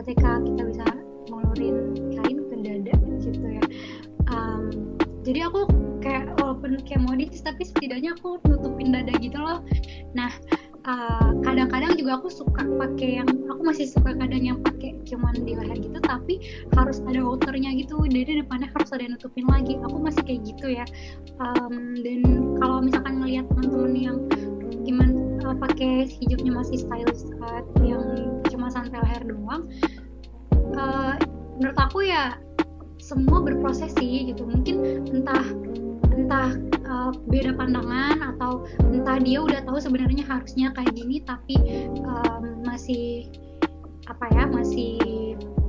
ketika 0.00 0.40
kita 0.40 0.62
bisa 0.72 0.86
ngulurin 1.28 1.76
kain 2.16 2.38
ke 2.50 2.56
dada 2.64 2.94
gitu 3.20 3.48
ya. 3.48 3.64
Um, 4.32 4.96
jadi 5.22 5.46
aku 5.46 5.68
kayak 6.02 6.34
walaupun 6.40 6.82
kayak 6.82 7.04
modis 7.06 7.44
tapi 7.46 7.62
setidaknya 7.62 8.18
aku 8.18 8.42
nutupin 8.48 8.90
dada 8.90 9.12
gitu 9.20 9.38
loh. 9.38 9.60
Nah 10.16 10.32
eh, 10.82 11.30
kadang-kadang 11.42 11.92
juga 11.98 12.18
aku 12.18 12.28
suka 12.30 12.62
pakai 12.64 13.22
yang 13.22 13.28
aku 13.48 13.62
masih 13.62 13.86
suka 13.86 14.14
kadang 14.14 14.42
yang 14.42 14.58
pakai 14.62 14.98
cuman 15.06 15.34
di 15.42 15.54
leher 15.54 15.78
gitu 15.78 15.98
tapi 16.02 16.42
harus 16.74 17.02
ada 17.06 17.20
outernya 17.22 17.74
gitu. 17.78 17.98
Jadi 18.02 18.42
depannya 18.42 18.68
harus 18.74 18.90
ada 18.90 19.02
yang 19.02 19.14
nutupin 19.18 19.46
lagi. 19.46 19.78
Aku 19.82 19.96
masih 19.98 20.22
kayak 20.26 20.40
gitu 20.46 20.66
ya. 20.70 20.86
Um, 21.38 21.98
dan 22.02 22.20
kalau 22.58 22.82
misalkan 22.82 23.22
ngelihat 23.22 23.46
teman-teman 23.50 23.94
yang 23.94 24.18
gimana 24.82 25.14
uh, 25.46 25.56
pakai 25.56 26.10
hijabnya 26.10 26.52
masih 26.58 26.82
stylish 26.82 27.22
uh, 27.38 27.62
yang 27.86 28.02
cuma 28.50 28.66
sampai 28.66 28.98
leher 28.98 29.22
doang 29.30 29.62
uh, 30.74 31.14
menurut 31.58 31.78
aku 31.78 32.02
ya 32.06 32.34
semua 33.02 33.42
berproses 33.42 33.90
sih 33.98 34.30
gitu. 34.30 34.46
Mungkin 34.46 35.06
entah 35.10 35.42
entah 36.12 36.56
uh, 36.86 37.10
beda 37.28 37.56
pandangan 37.56 38.36
atau 38.36 38.68
entah 38.92 39.18
dia 39.20 39.40
udah 39.40 39.60
tahu 39.64 39.78
sebenarnya 39.80 40.24
harusnya 40.28 40.70
kayak 40.76 40.92
gini 40.92 41.24
tapi 41.24 41.56
um, 42.04 42.62
masih 42.64 43.28
apa 44.10 44.26
ya 44.34 44.44
masih 44.50 44.98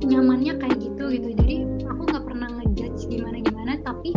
nyamannya 0.04 0.60
kayak 0.60 0.76
gitu 0.82 1.04
gitu. 1.16 1.28
Jadi 1.38 1.56
aku 1.88 2.02
nggak 2.10 2.24
pernah 2.28 2.48
ngejudge 2.60 3.08
gimana 3.08 3.40
gimana 3.40 3.72
tapi 3.80 4.12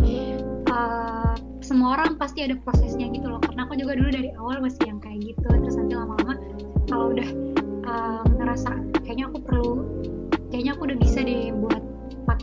uh, 0.68 1.36
semua 1.64 2.00
orang 2.00 2.20
pasti 2.20 2.44
ada 2.44 2.60
prosesnya 2.60 3.08
gitu 3.14 3.28
loh. 3.32 3.40
Karena 3.40 3.64
aku 3.64 3.80
juga 3.80 3.96
dulu 3.96 4.10
dari 4.12 4.30
awal 4.36 4.60
masih 4.60 4.84
yang 4.90 5.00
kayak 5.00 5.34
gitu 5.34 5.48
terus 5.48 5.76
nanti 5.80 5.96
lama-lama 5.96 6.36
kalau 6.88 7.12
udah 7.16 7.30
uh, 7.88 8.24
ngerasa 8.40 8.72
kayaknya 9.04 9.32
aku 9.32 9.40
perlu 9.44 9.72
kayaknya 10.52 10.72
aku 10.76 10.82
udah 10.92 10.98
bisa 11.00 11.20
deh 11.24 11.52
buat 11.56 11.87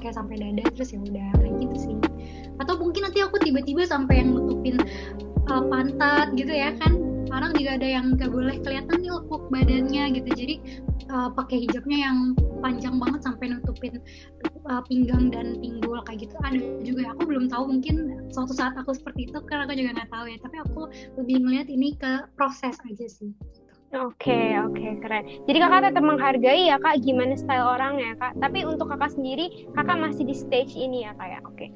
pakai 0.05 0.21
sampai 0.21 0.37
dada 0.37 0.69
terus 0.77 0.93
ya 0.93 1.01
udah 1.01 1.33
kayak 1.41 1.55
gitu 1.65 1.77
sih. 1.81 1.97
Atau 2.61 2.77
mungkin 2.77 3.09
nanti 3.09 3.25
aku 3.25 3.41
tiba-tiba 3.41 3.89
sampai 3.89 4.21
yang 4.21 4.37
nutupin 4.37 4.77
uh, 5.49 5.65
pantat 5.73 6.37
gitu 6.37 6.53
ya 6.53 6.77
kan 6.77 6.93
orang 7.33 7.57
juga 7.57 7.81
ada 7.81 7.89
yang 7.89 8.13
gak 8.21 8.29
boleh 8.29 8.61
kelihatan 8.61 9.01
nih 9.01 9.09
lekuk 9.09 9.49
badannya 9.49 10.05
gitu. 10.13 10.29
Jadi 10.29 10.55
uh, 11.09 11.33
pakai 11.33 11.65
hijabnya 11.65 12.05
yang 12.05 12.37
panjang 12.61 13.01
banget 13.01 13.25
sampai 13.25 13.57
nutupin 13.57 13.97
uh, 14.69 14.85
pinggang 14.85 15.33
dan 15.33 15.57
pinggul 15.57 16.05
kayak 16.05 16.29
gitu. 16.29 16.37
Ada 16.45 16.61
juga 16.85 17.17
aku 17.17 17.23
belum 17.25 17.49
tahu 17.49 17.65
mungkin 17.65 18.29
suatu 18.29 18.53
saat 18.53 18.77
aku 18.77 18.93
seperti 18.93 19.33
itu 19.33 19.41
karena 19.49 19.65
aku 19.65 19.73
juga 19.73 20.05
nggak 20.05 20.13
tahu 20.13 20.29
ya. 20.29 20.37
Tapi 20.37 20.57
aku 20.69 20.81
lebih 21.17 21.41
melihat 21.41 21.73
ini 21.73 21.97
ke 21.97 22.29
proses 22.37 22.77
aja 22.85 23.09
sih 23.09 23.33
Oke, 23.95 24.27
okay, 24.27 24.59
oke, 24.59 24.75
okay, 24.75 24.93
keren. 24.99 25.23
Jadi 25.47 25.59
kakak 25.63 25.81
tetap 25.87 26.03
menghargai 26.03 26.67
ya 26.67 26.83
kak 26.83 26.99
gimana 27.07 27.39
style 27.39 27.63
orang 27.63 28.03
ya 28.03 28.19
kak. 28.19 28.35
Tapi 28.43 28.67
untuk 28.67 28.91
kakak 28.91 29.15
sendiri, 29.15 29.71
kakak 29.71 30.03
masih 30.03 30.27
di 30.27 30.35
stage 30.35 30.75
ini 30.75 31.07
ya 31.07 31.15
kak 31.15 31.29
ya. 31.31 31.39
Oke. 31.47 31.55
Okay. 31.55 31.69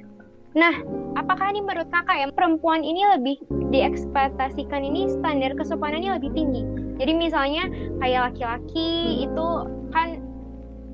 Nah, 0.59 0.75
apakah 1.15 1.55
ini 1.55 1.63
menurut 1.63 1.87
kakak 1.95 2.19
ya 2.19 2.27
perempuan 2.35 2.83
ini 2.83 3.07
lebih 3.07 3.39
diekspektasikan 3.71 4.83
ini 4.83 5.07
standar 5.15 5.55
kesopanannya 5.55 6.19
lebih 6.19 6.35
tinggi? 6.35 6.67
Jadi 6.99 7.13
misalnya 7.15 7.71
kayak 8.03 8.35
laki-laki 8.35 9.23
itu 9.23 9.49
kan 9.95 10.19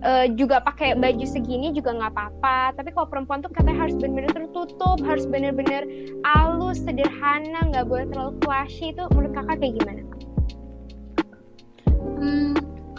uh, 0.05 0.29
juga 0.37 0.61
pakai 0.61 0.93
baju 1.01 1.25
segini 1.25 1.73
juga 1.73 1.97
nggak 1.97 2.13
apa-apa. 2.13 2.77
Tapi 2.77 2.93
kalau 2.93 3.09
perempuan 3.09 3.41
tuh 3.41 3.49
katanya 3.49 3.89
harus 3.89 3.97
benar-benar 3.97 4.45
tertutup, 4.45 5.01
harus 5.01 5.25
benar-benar 5.25 5.89
halus, 6.29 6.85
sederhana, 6.85 7.65
nggak 7.73 7.89
boleh 7.89 8.05
terlalu 8.13 8.37
flashy. 8.45 8.93
Itu 8.93 9.09
menurut 9.17 9.33
kakak 9.33 9.65
kayak 9.65 9.81
gimana? 9.81 10.14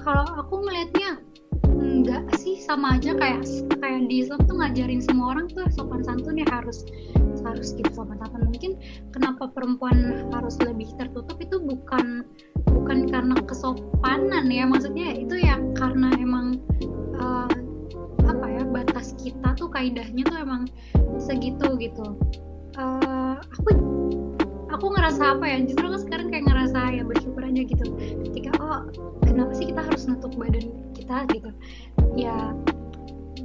Kalau 0.05 0.21
aku 0.38 0.62
melihatnya 0.62 1.17
enggak 1.65 2.29
sih 2.38 2.62
sama 2.62 3.01
aja 3.01 3.17
kayak 3.17 3.41
kayak 3.81 4.05
di 4.05 4.21
Islam 4.21 4.39
tuh 4.45 4.62
ngajarin 4.62 5.01
semua 5.01 5.33
orang 5.33 5.50
tuh 5.50 5.65
sopan 5.74 6.05
santun 6.05 6.38
ya 6.38 6.45
harus 6.53 6.85
harus 7.41 7.74
gitu 7.74 7.89
sopan 7.89 8.21
santun. 8.21 8.45
Mungkin 8.53 8.77
kenapa 9.09 9.50
perempuan 9.50 10.29
harus 10.29 10.55
lebih 10.62 10.93
tertutup 11.01 11.41
itu 11.41 11.57
bukan 11.57 12.21
bukan 12.69 13.09
karena 13.09 13.35
kesopanan 13.50 14.45
ya 14.53 14.69
maksudnya 14.69 15.17
itu 15.17 15.41
ya 15.41 15.57
karena 15.74 16.13
emang 16.21 16.62
uh, 17.17 17.50
apa 18.29 18.45
ya 18.45 18.63
batas 18.69 19.17
kita 19.17 19.57
tuh 19.57 19.74
kaidahnya 19.74 20.21
tuh 20.29 20.38
emang 20.38 20.69
segitu 21.17 21.74
gitu. 21.81 22.13
Uh, 22.77 23.41
aku 23.41 23.74
aku 24.69 24.85
ngerasa 24.93 25.39
apa 25.39 25.45
ya 25.50 25.57
justru 25.65 25.88
sekarang 25.97 26.29
kayak 26.29 26.45
ngerasa 26.45 26.79
ya 26.93 27.03
bersyukur 27.07 27.25
aja 27.55 27.63
gitu. 27.71 27.85
Ketika 28.27 28.51
oh 28.59 28.83
kenapa 29.24 29.55
sih 29.55 29.71
kita 29.71 29.81
harus 29.88 30.03
nutup 30.12 30.35
badan 30.35 30.67
kita? 30.91 31.24
Gitu. 31.31 31.50
Ya 32.19 32.51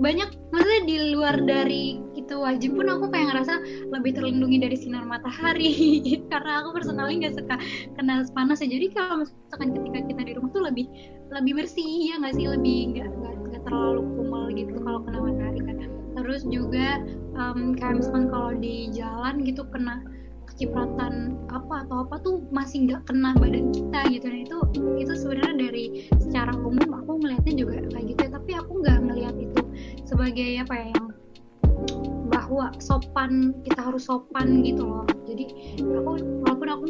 banyak 0.01 0.33
maksudnya 0.49 0.83
di 0.89 0.97
luar 1.13 1.37
dari 1.45 2.01
itu 2.17 2.35
wajib 2.41 2.79
pun 2.79 2.89
aku 2.89 3.13
kayak 3.13 3.31
ngerasa 3.31 3.55
lebih 3.93 4.19
terlindungi 4.19 4.59
dari 4.59 4.75
sinar 4.75 5.07
matahari. 5.07 6.03
Karena 6.33 6.67
aku 6.67 6.75
personally 6.75 7.23
nggak 7.23 7.39
suka 7.39 7.55
kena 7.95 8.27
panas 8.35 8.59
ya. 8.59 8.67
Jadi 8.67 8.91
kalau 8.91 9.23
misalkan 9.23 9.71
ketika 9.79 9.99
kita 10.11 10.23
di 10.27 10.33
rumah 10.35 10.51
tuh 10.51 10.67
lebih 10.67 10.91
lebih 11.31 11.63
bersih 11.63 12.11
ya 12.11 12.19
nggak 12.19 12.35
sih? 12.35 12.51
Lebih 12.51 12.79
nggak 12.99 13.09
nggak 13.47 13.63
terlalu 13.63 14.03
kumel 14.19 14.45
gitu 14.59 14.75
kalau 14.83 14.99
kena 15.07 15.19
matahari 15.23 15.61
kan. 15.63 15.77
Terus 16.11 16.43
juga 16.51 16.99
um, 17.39 17.79
kayak 17.79 18.03
misalkan 18.03 18.27
kalau 18.27 18.51
di 18.59 18.91
jalan 18.91 19.47
gitu 19.47 19.63
kena 19.71 20.03
cipratan 20.61 21.41
apa 21.49 21.89
atau 21.89 22.05
apa 22.05 22.21
tuh 22.21 22.45
masih 22.53 22.85
nggak 22.85 23.09
kena 23.09 23.33
badan 23.41 23.73
kita 23.73 24.01
gitu. 24.13 24.27
Dan 24.29 24.41
itu 24.45 24.59
itu 25.01 25.13
sebenarnya 25.17 25.57
dari 25.57 25.85
secara 26.21 26.53
umum 26.61 26.91
aku 26.93 27.17
melihatnya 27.17 27.55
juga 27.57 27.81
kayak 27.89 28.07
gitu 28.13 28.21
ya. 28.29 28.31
Tapi 28.37 28.51
aku 28.61 28.73
nggak 28.85 28.99
melihat 29.01 29.35
itu 29.41 29.61
sebagai 30.05 30.61
apa 30.61 30.75
ya 30.77 30.87
yang 30.93 31.09
bahwa 32.29 32.71
sopan 32.79 33.57
kita 33.65 33.81
harus 33.89 34.05
sopan 34.05 34.61
gitu 34.61 34.85
loh. 34.85 35.09
Jadi 35.25 35.75
aku 35.81 36.11
walaupun 36.45 36.69
aku 36.69 36.85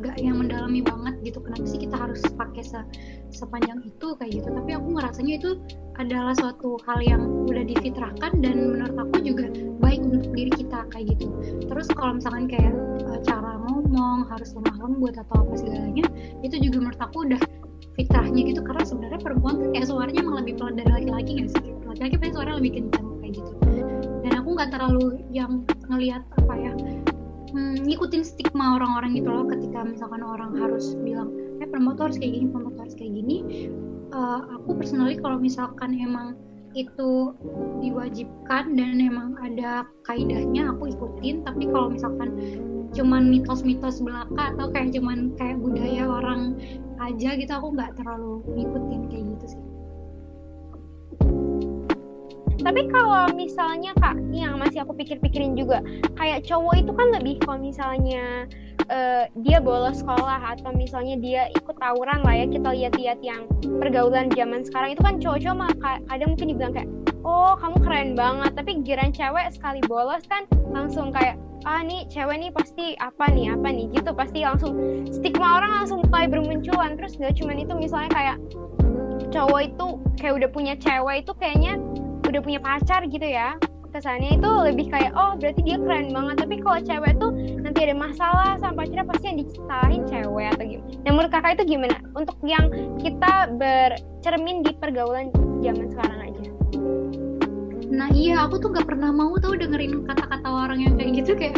nggak 0.00 0.16
uh, 0.16 0.22
yang 0.22 0.36
mendalami 0.40 0.80
banget 0.80 1.14
gitu 1.24 1.38
kenapa 1.40 1.66
sih 1.68 1.80
kita 1.80 1.96
harus 1.96 2.20
pakai 2.36 2.62
se 2.64 2.80
sepanjang 3.32 3.84
itu 3.84 4.16
kayak 4.16 4.32
gitu. 4.40 4.48
Tapi 4.48 4.70
aku 4.76 4.88
ngerasanya 4.96 5.34
itu 5.40 5.50
adalah 6.00 6.34
suatu 6.36 6.80
hal 6.84 6.98
yang 7.04 7.22
udah 7.46 7.64
difitrahkan 7.64 8.32
dan 8.42 8.54
menurut 8.58 8.96
aku 8.98 9.16
juga 9.22 9.46
baik 9.80 10.00
untuk 10.02 10.32
diri 10.32 10.52
kita 10.52 10.86
kayak 10.90 11.16
gitu. 11.16 11.26
Terus 11.68 11.86
kalau 11.92 12.18
misalkan 12.18 12.46
kayak 12.50 12.74
uh, 13.08 13.20
cara 13.22 13.60
ngomong 13.68 14.28
harus 14.28 14.52
lemah 14.56 14.76
lembut 14.80 15.14
atau 15.16 15.36
apa 15.44 15.54
segalanya 15.58 16.06
itu 16.42 16.56
juga 16.58 16.76
menurut 16.82 17.00
aku 17.00 17.16
udah 17.28 17.40
fitrahnya 17.94 18.40
gitu. 18.50 18.60
Karena 18.64 18.84
sebenarnya 18.84 19.20
perempuan 19.22 19.60
tuh 19.60 19.68
kayak 19.72 19.86
suaranya 19.88 20.20
emang 20.20 20.36
lebih 20.44 20.54
pelan 20.58 20.74
dari 20.78 20.90
laki-laki 20.90 21.30
nggak 21.40 21.50
sih? 21.54 21.66
Laki-laki 21.84 22.14
pasti 22.20 22.32
suaranya 22.34 22.56
lebih 22.58 22.72
kencang 22.80 23.06
kayak 23.22 23.32
gitu. 23.38 23.52
Dan 24.24 24.32
aku 24.40 24.48
nggak 24.56 24.70
terlalu 24.72 25.06
yang 25.30 25.52
ngelihat 25.92 26.24
apa 26.40 26.54
ya 26.56 26.72
hmm, 27.54 27.86
ngikutin 27.86 28.22
stigma 28.26 28.76
orang-orang 28.76 29.16
gitu 29.16 29.30
loh 29.30 29.46
ketika 29.46 29.86
misalkan 29.86 30.20
orang 30.26 30.58
harus 30.58 30.98
bilang 31.00 31.30
eh 31.62 31.68
perempuan 31.70 32.10
harus 32.10 32.18
kayak 32.18 32.34
gini 32.34 32.46
perempuan 32.50 32.82
harus 32.82 32.96
kayak 32.98 33.12
gini 33.14 33.36
uh, 34.10 34.40
aku 34.58 34.74
personally 34.74 35.16
kalau 35.16 35.38
misalkan 35.38 35.94
emang 35.94 36.34
itu 36.74 37.38
diwajibkan 37.78 38.74
dan 38.74 38.98
emang 38.98 39.38
ada 39.38 39.86
kaidahnya 40.02 40.74
aku 40.74 40.90
ikutin. 40.90 41.46
Tapi 41.46 41.70
kalau 41.70 41.94
misalkan 41.94 42.34
cuman 42.94 43.30
mitos-mitos 43.30 44.02
belaka 44.02 44.54
atau 44.54 44.70
kayak 44.70 44.94
cuman 44.94 45.34
kayak 45.34 45.58
budaya 45.58 46.06
orang 46.06 46.58
aja 47.02 47.34
gitu 47.34 47.50
aku 47.50 47.74
nggak 47.74 47.94
terlalu 47.98 48.38
ngikutin 48.54 49.02
kayak 49.10 49.24
gitu 49.34 49.46
sih 49.50 49.63
tapi 52.64 52.88
kalau 52.88 53.28
misalnya 53.36 53.92
kak 54.00 54.16
yang 54.32 54.56
masih 54.56 54.82
aku 54.82 54.96
pikir-pikirin 54.96 55.54
juga 55.54 55.84
kayak 56.16 56.42
cowok 56.48 56.74
itu 56.80 56.92
kan 56.96 57.08
lebih 57.12 57.34
kalau 57.44 57.60
misalnya 57.60 58.48
uh, 58.88 59.28
dia 59.44 59.60
bolos 59.60 60.00
sekolah 60.00 60.40
atau 60.56 60.72
misalnya 60.72 61.20
dia 61.20 61.42
ikut 61.52 61.76
tawuran 61.76 62.24
lah 62.24 62.34
ya 62.34 62.46
kita 62.48 62.68
lihat-lihat 62.72 63.20
yang 63.20 63.44
pergaulan 63.78 64.32
zaman 64.32 64.64
sekarang 64.64 64.96
itu 64.96 65.02
kan 65.04 65.20
cowok-cowok 65.20 65.76
kadang 66.08 66.28
mungkin 66.32 66.48
dibilang 66.50 66.72
kayak 66.72 66.90
oh 67.24 67.56
kamu 67.58 67.76
keren 67.82 68.10
banget. 68.14 68.52
Tapi 68.54 68.70
giran 68.84 69.10
cewek 69.10 69.50
sekali 69.50 69.80
bolos 69.88 70.22
kan 70.28 70.44
langsung 70.70 71.10
kayak 71.10 71.40
ah 71.64 71.80
nih 71.80 72.04
cewek 72.12 72.36
nih 72.36 72.50
pasti 72.52 72.92
apa 73.00 73.32
nih 73.32 73.56
apa 73.56 73.68
nih? 73.72 73.88
Gitu 73.90 74.10
pasti 74.12 74.44
langsung 74.44 74.76
stigma 75.08 75.58
orang 75.58 75.72
langsung 75.82 76.04
mulai 76.06 76.28
bermunculan. 76.28 76.94
Terus 77.00 77.16
gak 77.18 77.34
cuman 77.40 77.56
itu 77.58 77.72
misalnya 77.74 78.10
kayak 78.12 78.36
cowok 79.32 79.60
itu 79.66 79.86
kayak 80.20 80.34
udah 80.44 80.50
punya 80.52 80.74
cewek 80.78 81.26
itu 81.26 81.32
kayaknya 81.40 81.80
udah 82.34 82.42
punya 82.42 82.58
pacar 82.58 83.06
gitu 83.06 83.22
ya 83.22 83.54
kesannya 83.94 84.42
itu 84.42 84.50
lebih 84.50 84.90
kayak 84.90 85.14
oh 85.14 85.38
berarti 85.38 85.62
dia 85.62 85.78
keren 85.78 86.10
banget. 86.10 86.36
Tapi 86.42 86.54
kalau 86.58 86.78
cewek 86.82 87.12
tuh 87.22 87.30
nanti 87.62 87.78
ada 87.86 87.94
masalah 87.94 88.58
sama 88.58 88.82
pacarnya 88.82 89.06
pasti 89.06 89.24
yang 89.30 89.38
disalahin 89.38 90.02
cewek 90.10 90.50
atau 90.50 90.64
gimana 90.66 90.82
nah 91.06 91.10
menurut 91.14 91.30
kakak 91.30 91.52
itu 91.54 91.64
gimana? 91.78 91.96
Untuk 92.18 92.36
yang 92.42 92.66
kita 92.98 93.54
bercermin 93.54 94.66
di 94.66 94.74
pergaulan 94.74 95.30
zaman 95.62 95.86
sekarang 95.94 96.20
aja. 96.26 96.44
Nah 97.94 98.10
iya 98.10 98.42
aku 98.42 98.58
tuh 98.58 98.74
gak 98.74 98.90
pernah 98.90 99.14
mau 99.14 99.30
tau 99.38 99.54
dengerin 99.54 100.02
kata-kata 100.02 100.48
orang 100.50 100.82
yang 100.82 100.98
kayak 100.98 101.22
gitu 101.22 101.38
kayak 101.38 101.54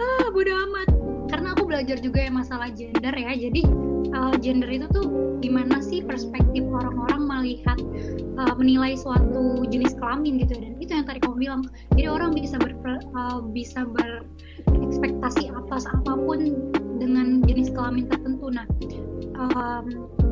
ah 0.00 0.26
bodo 0.32 0.56
amat. 0.56 0.88
Karena 1.28 1.52
aku 1.52 1.68
belajar 1.68 2.00
juga 2.00 2.24
ya 2.24 2.32
masalah 2.32 2.72
gender 2.72 3.12
ya 3.12 3.36
jadi 3.36 3.89
uh, 4.12 4.34
gender 4.40 4.68
itu 4.68 4.86
tuh 4.90 5.36
gimana 5.40 5.80
sih 5.80 6.04
perspektif 6.04 6.64
orang-orang 6.68 7.22
melihat 7.26 7.78
uh, 8.36 8.54
menilai 8.56 8.96
suatu 8.96 9.64
jenis 9.68 9.96
kelamin 9.96 10.40
gitu 10.40 10.56
dan 10.56 10.76
itu 10.80 10.90
yang 10.92 11.06
tadi 11.06 11.20
kamu 11.22 11.36
bilang. 11.36 11.62
Jadi 11.96 12.08
orang 12.08 12.30
bisa 12.36 12.56
ber 12.60 12.72
uh, 13.16 13.40
bisa 13.52 13.84
berekspektasi 13.84 15.52
atas 15.52 15.84
apa 15.88 16.12
pun 16.16 16.70
dengan 17.00 17.40
jenis 17.44 17.72
kelamin 17.72 18.08
tertentu. 18.08 18.52
Nah 18.52 18.66
um, 19.40 19.84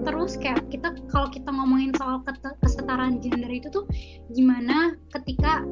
terus 0.05 0.37
kayak 0.37 0.61
kita 0.69 0.93
kalau 1.09 1.33
kita 1.33 1.49
ngomongin 1.49 1.97
soal 1.97 2.21
kesetaraan 2.61 3.25
gender 3.25 3.49
itu 3.49 3.73
tuh 3.73 3.89
gimana 4.37 4.95
ketika 5.17 5.65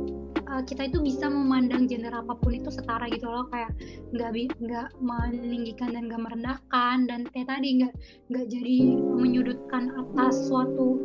uh, 0.48 0.62
kita 0.64 0.88
itu 0.88 0.98
bisa 1.04 1.28
memandang 1.28 1.84
gender 1.84 2.12
apa 2.16 2.32
pun 2.40 2.56
itu 2.56 2.72
setara 2.72 3.04
gitu 3.12 3.28
loh 3.28 3.44
kayak 3.52 3.70
nggak 4.16 4.56
nggak 4.64 4.88
meninggikan 5.04 5.92
dan 5.92 6.08
nggak 6.08 6.22
merendahkan 6.24 6.96
dan 7.06 7.20
kayak 7.30 7.48
tadi 7.52 7.68
nggak 7.84 7.94
nggak 8.32 8.46
jadi 8.48 8.76
menyudutkan 8.96 9.92
atas 9.94 10.48
suatu 10.48 11.00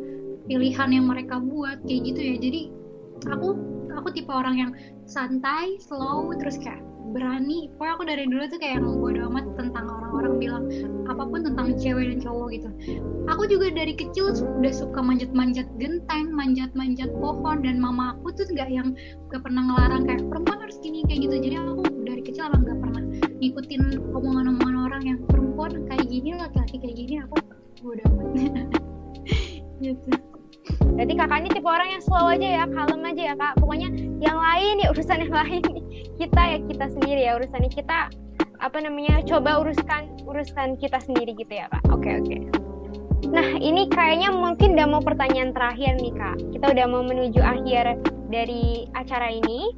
pilihan 0.49 0.89
yang 0.91 1.05
mereka 1.07 1.37
buat 1.39 1.79
kayak 1.85 2.01
gitu 2.13 2.19
ya. 2.19 2.35
Jadi 2.41 2.61
aku 3.29 3.49
aku 3.93 4.07
tipe 4.15 4.31
orang 4.31 4.55
yang 4.57 4.71
santai 5.05 5.77
slow 5.79 6.31
terus 6.39 6.57
kayak 6.57 6.81
berani. 7.11 7.69
Pokoknya 7.75 7.93
aku 7.95 8.03
dari 8.07 8.25
dulu 8.25 8.43
tuh 8.47 8.59
kayak 8.59 8.79
yang 8.79 8.87
bodo 8.99 9.21
amat 9.31 9.45
tentang 9.59 9.85
bilang 10.41 10.65
apa 11.05 11.21
pun 11.29 11.45
tentang 11.45 11.77
cewek 11.77 12.09
dan 12.09 12.19
cowok 12.25 12.47
gitu 12.57 12.69
aku 13.29 13.43
juga 13.45 13.69
dari 13.69 13.93
kecil 13.93 14.33
udah 14.33 14.73
suka 14.73 14.99
manjat-manjat 14.99 15.69
genteng 15.77 16.33
manjat-manjat 16.33 17.13
pohon 17.21 17.61
dan 17.61 17.77
mama 17.77 18.17
aku 18.17 18.33
tuh 18.33 18.49
nggak 18.49 18.69
yang 18.73 18.97
gak 19.29 19.45
pernah 19.45 19.69
ngelarang 19.69 20.09
kayak 20.09 20.25
perempuan 20.25 20.59
harus 20.65 20.77
gini 20.81 21.05
kayak 21.05 21.29
gitu 21.29 21.35
jadi 21.37 21.55
aku 21.61 21.83
dari 22.03 22.21
kecil 22.25 22.49
emang 22.49 22.65
gak 22.65 22.79
pernah 22.81 23.03
ngikutin 23.37 23.81
omongan-omongan 24.17 24.75
orang 24.89 25.03
yang 25.05 25.19
perempuan 25.29 25.71
kayak 25.85 26.05
gini 26.09 26.33
laki-laki 26.33 26.75
kayak 26.81 26.95
gini 26.97 27.15
aku 27.21 27.35
bodo 27.85 28.03
amat 28.09 28.69
gitu 29.85 30.11
Jadi 30.71 31.17
kakaknya 31.17 31.49
tipe 31.57 31.65
orang 31.65 31.89
yang 31.97 32.03
slow 32.05 32.29
aja 32.29 32.47
ya, 32.61 32.63
kalem 32.69 33.01
aja 33.01 33.33
ya 33.33 33.35
kak. 33.35 33.57
Pokoknya 33.57 33.89
yang 34.21 34.37
lain 34.37 34.75
ya 34.77 34.87
urusan 34.93 35.25
yang 35.25 35.33
lain. 35.33 35.61
Kita 36.21 36.41
ya 36.53 36.57
kita 36.69 36.85
sendiri 36.93 37.25
ya 37.25 37.33
urusannya 37.41 37.71
kita 37.73 38.13
apa 38.61 38.77
namanya 38.77 39.25
coba 39.25 39.57
uruskan 39.65 40.05
uruskan 40.23 40.77
kita 40.77 41.01
sendiri 41.01 41.33
gitu 41.33 41.49
ya 41.49 41.65
kak. 41.67 41.81
Oke 41.89 42.13
oke. 42.21 42.37
Nah 43.33 43.57
ini 43.57 43.89
kayaknya 43.89 44.29
mungkin 44.33 44.77
udah 44.77 44.87
mau 44.87 45.01
pertanyaan 45.01 45.51
terakhir 45.51 45.97
nih 45.97 46.13
kak. 46.13 46.37
Kita 46.53 46.65
udah 46.69 46.85
mau 46.85 47.01
menuju 47.01 47.41
akhir 47.41 47.97
dari 48.29 48.85
acara 48.93 49.33
ini. 49.33 49.73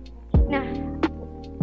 Nah 0.51 0.65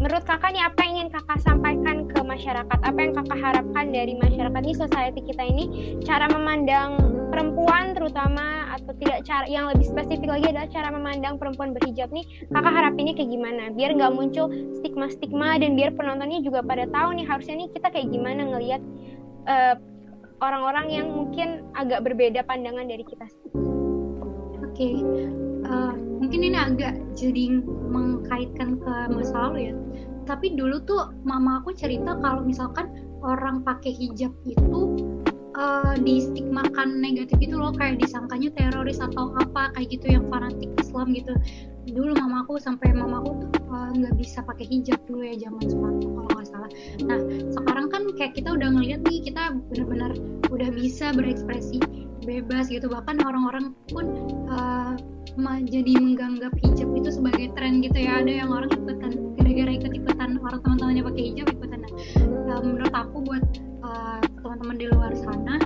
menurut 0.01 0.25
kakak 0.25 0.57
nih 0.57 0.65
apa 0.65 0.81
yang 0.81 0.93
ingin 0.97 1.11
kakak 1.13 1.39
sampaikan 1.45 2.09
ke 2.09 2.21
masyarakat? 2.25 2.79
Apa 2.81 2.99
yang 2.99 3.13
kakak 3.13 3.39
harapkan 3.39 3.87
dari 3.93 4.17
masyarakat 4.17 4.61
ini, 4.65 4.75
society 4.75 5.21
kita 5.29 5.45
ini, 5.45 5.65
cara 6.09 6.25
memandang 6.33 6.97
perempuan 7.31 7.93
terutama 7.93 8.75
atau 8.75 8.91
tidak 8.99 9.23
cara 9.23 9.47
yang 9.47 9.71
lebih 9.71 9.87
spesifik 9.87 10.27
lagi 10.27 10.51
adalah 10.51 10.67
cara 10.73 10.89
memandang 10.91 11.39
perempuan 11.39 11.71
berhijab 11.71 12.11
nih 12.11 12.27
kakak 12.51 12.75
harapinnya 12.75 13.15
kayak 13.15 13.31
gimana 13.31 13.71
biar 13.71 13.95
nggak 13.95 14.13
muncul 14.19 14.51
stigma-stigma 14.83 15.63
dan 15.63 15.79
biar 15.79 15.95
penontonnya 15.95 16.43
juga 16.43 16.67
pada 16.67 16.91
tahu 16.91 17.15
nih 17.15 17.27
harusnya 17.31 17.55
nih 17.63 17.69
kita 17.71 17.87
kayak 17.95 18.11
gimana 18.11 18.43
ngelihat 18.51 18.83
uh, 19.47 19.79
orang-orang 20.43 20.87
yang 20.91 21.07
mungkin 21.07 21.63
agak 21.79 22.03
berbeda 22.03 22.43
pandangan 22.49 22.89
dari 22.89 23.05
kita. 23.07 23.27
Oke, 24.65 24.75
okay. 24.75 24.95
uh, 25.69 25.95
eh, 25.95 25.95
mungkin 26.21 26.41
ini 26.45 26.57
agak 26.57 26.95
jadi 27.17 27.65
mengkaitkan 27.65 28.77
ke 28.79 28.95
masa 29.11 29.49
lalu 29.49 29.73
ya. 29.73 29.75
Tapi 30.29 30.55
dulu 30.55 30.85
tuh 30.85 31.11
mama 31.25 31.65
aku 31.65 31.73
cerita 31.75 32.15
kalau 32.21 32.45
misalkan 32.45 32.93
orang 33.25 33.65
pakai 33.65 33.91
hijab 33.91 34.31
itu 34.45 34.81
uh, 35.57 35.97
distigmakan 36.01 37.01
negatif 37.01 37.41
itu 37.41 37.57
loh 37.57 37.73
kayak 37.75 37.99
disangkanya 37.99 38.53
teroris 38.55 39.01
atau 39.01 39.33
apa 39.41 39.73
kayak 39.75 39.97
gitu 39.97 40.07
yang 40.21 40.25
fanatik 40.29 40.71
Islam 40.79 41.17
gitu. 41.17 41.35
Dulu 41.91 42.13
mamaku 42.15 42.61
sampai 42.61 42.93
mamaku 42.93 43.49
tuh 43.49 43.51
eh, 43.73 43.91
nggak 43.99 44.15
uh, 44.15 44.19
bisa 44.21 44.45
pakai 44.45 44.69
hijab 44.69 45.01
dulu 45.09 45.25
ya 45.25 45.35
zaman 45.49 45.65
sepatu 45.65 46.07
kalau 46.13 46.31
nggak 46.37 46.47
salah. 46.47 46.71
Nah 47.09 47.19
sekarang 47.51 47.87
kan 47.91 48.03
kayak 48.15 48.33
kita 48.37 48.49
udah 48.55 48.69
ngeliat 48.71 49.01
nih 49.09 49.25
kita 49.25 49.57
benar-benar 49.73 50.13
udah 50.53 50.69
bisa 50.71 51.11
berekspresi 51.17 51.81
bebas 52.23 52.69
gitu. 52.69 52.87
Bahkan 52.87 53.25
orang-orang 53.25 53.73
pun 53.89 54.07
uh, 54.53 54.95
jadi 55.67 55.93
menganggap 55.99 56.53
hijab 56.61 56.89
itu 56.97 57.11
sebagai 57.13 57.53
tren 57.57 57.81
gitu 57.81 57.99
ya. 57.99 58.21
Ada 58.21 58.33
yang 58.45 58.51
orang 58.53 58.71
ikutan 58.73 59.13
gara-gara 59.39 59.73
ikut 59.75 59.93
ikutan 59.93 60.31
orang 60.41 60.61
teman-temannya 60.63 61.03
pakai 61.07 61.23
hijab 61.35 61.47
ikutan. 61.51 61.81
Nah, 62.47 62.59
menurut 62.63 62.95
aku 62.95 63.17
buat 63.25 63.45
uh, 63.85 64.21
teman-teman 64.43 64.77
di 64.77 64.87
luar 64.91 65.13
sana 65.17 65.57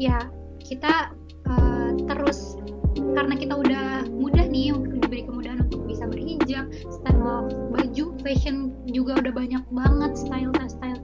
ya 0.00 0.16
kita 0.60 1.12
uh, 1.50 1.90
terus 2.08 2.56
karena 2.96 3.34
kita 3.38 3.54
udah 3.54 3.86
mudah 4.10 4.44
nih 4.50 4.74
diberi 4.98 5.22
kemudahan 5.26 5.62
untuk 5.66 5.86
bisa 5.86 6.04
berhijab 6.10 6.66
style 6.90 7.46
baju 7.70 8.04
fashion 8.22 8.74
juga 8.90 9.18
udah 9.20 9.32
banyak 9.34 9.62
banget 9.70 10.12
style 10.18 10.50
style 10.66 11.00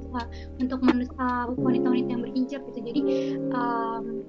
untuk 0.57 0.81
wanita-wanita 0.83 2.09
yang 2.11 2.23
berhijab 2.25 2.61
gitu. 2.73 2.81
Jadi 2.81 3.01
um, 3.53 4.25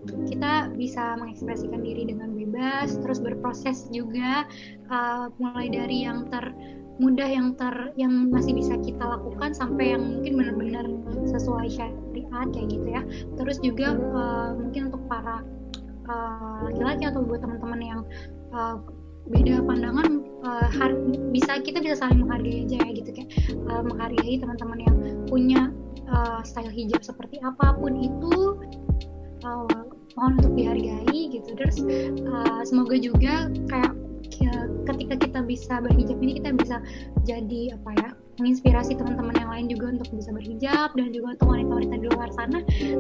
bisa 0.78 1.18
mengekspresikan 1.18 1.82
diri 1.82 2.06
dengan 2.06 2.32
bebas 2.38 2.96
terus 3.02 3.18
berproses 3.18 3.90
juga 3.90 4.46
uh, 4.94 5.28
mulai 5.42 5.68
dari 5.74 6.06
yang 6.06 6.30
ter 6.30 6.54
mudah 6.98 7.30
yang 7.30 7.54
ter 7.54 7.94
yang 7.94 8.30
masih 8.34 8.58
bisa 8.58 8.74
kita 8.82 9.02
lakukan 9.02 9.54
sampai 9.54 9.94
yang 9.94 10.02
mungkin 10.02 10.34
benar-benar 10.34 10.86
sesuai 11.30 11.70
syariat 11.70 12.48
kayak 12.50 12.68
gitu 12.74 12.88
ya. 12.90 13.02
Terus 13.38 13.58
juga 13.62 13.94
uh, 13.94 14.58
mungkin 14.58 14.90
untuk 14.90 15.02
para 15.06 15.46
eh, 16.08 16.58
laki-laki 16.70 17.04
uh, 17.06 17.10
atau 17.14 17.22
buat 17.22 17.40
teman-teman 17.44 17.82
yang 17.84 18.02
uh, 18.56 18.82
beda 19.28 19.60
pandangan 19.68 20.24
uh, 20.48 20.68
bisa 21.36 21.60
kita 21.60 21.84
bisa 21.84 22.00
saling 22.00 22.24
menghargai 22.24 22.64
aja 22.64 22.80
ya 22.80 22.90
gitu 22.96 23.10
kayak 23.12 23.30
uh, 23.68 23.84
menghargai 23.84 24.40
teman-teman 24.40 24.80
yang 24.88 24.96
punya 25.28 25.62
uh, 26.08 26.40
style 26.48 26.72
hijab 26.72 27.04
seperti 27.04 27.44
apa 27.44 27.76
pun 27.76 28.00
itu 28.00 28.34
uh, 29.44 29.77
mohon 30.18 30.42
untuk 30.42 30.58
dihargai 30.58 31.22
gitu. 31.30 31.50
Terus 31.54 31.78
uh, 32.26 32.62
semoga 32.66 32.98
juga 32.98 33.48
kayak 33.70 33.94
ya, 34.42 34.54
ketika 34.90 35.16
kita 35.22 35.40
bisa 35.46 35.80
berhijab 35.80 36.18
ini 36.20 36.42
kita 36.42 36.50
bisa 36.58 36.82
jadi 37.24 37.78
apa 37.78 37.92
ya 38.02 38.10
menginspirasi 38.38 38.94
teman-teman 38.94 39.34
yang 39.34 39.50
lain 39.50 39.66
juga 39.66 39.86
untuk 39.98 40.14
bisa 40.14 40.30
berhijab 40.30 40.94
dan 40.94 41.10
juga 41.10 41.34
untuk 41.34 41.48
wanita-wanita 41.58 41.96
di 41.98 42.08
luar 42.14 42.30
sana. 42.38 42.60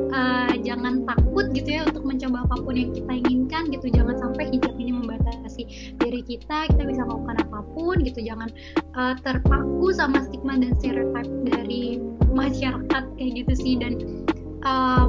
Uh, 0.10 0.53
jangan 0.65 1.06
takut 1.06 1.45
gitu 1.53 1.69
ya 1.77 1.82
untuk 1.86 2.03
mencoba 2.06 2.45
apa 2.49 2.56
pun 2.65 2.73
yang 2.73 2.89
kita 2.93 3.12
inginkan 3.25 3.69
gitu. 3.69 3.88
Jangan 3.93 4.17
sampai 4.17 4.49
hijab 4.49 4.73
ini 4.82 4.91
membatasi 4.97 5.93
diri 6.01 6.21
kita 6.25 6.73
kita 6.73 6.84
bisa 6.89 7.06
melakukan 7.06 7.38
apa 7.45 7.60
pun 7.77 7.95
gitu. 8.01 8.19
Jangan 8.25 8.49
uh, 8.97 9.13
terpaku 9.21 9.93
sama 9.93 10.25
stigma 10.25 10.58
dan 10.58 10.73
stereotip 10.82 11.30
dari 11.45 12.01
masyarakat 12.34 13.03
kayak 13.17 13.32
gitu 13.45 13.53
sih. 13.53 13.73
Dan 13.77 14.25
uh, 14.67 15.06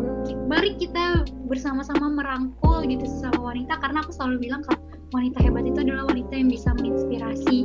mari 0.46 0.78
kita 0.78 1.26
bersama-sama 1.50 2.06
merangkul 2.12 2.86
gitu 2.86 3.04
sesama 3.04 3.50
wanita 3.52 3.74
karena 3.82 3.98
aku 4.04 4.12
selalu 4.14 4.48
bilang 4.48 4.62
kalau 4.62 4.80
wanita 5.16 5.40
hebat 5.40 5.64
itu 5.64 5.78
adalah 5.80 6.04
wanita 6.04 6.32
yang 6.36 6.52
bisa 6.52 6.68
menginspirasi 6.76 7.58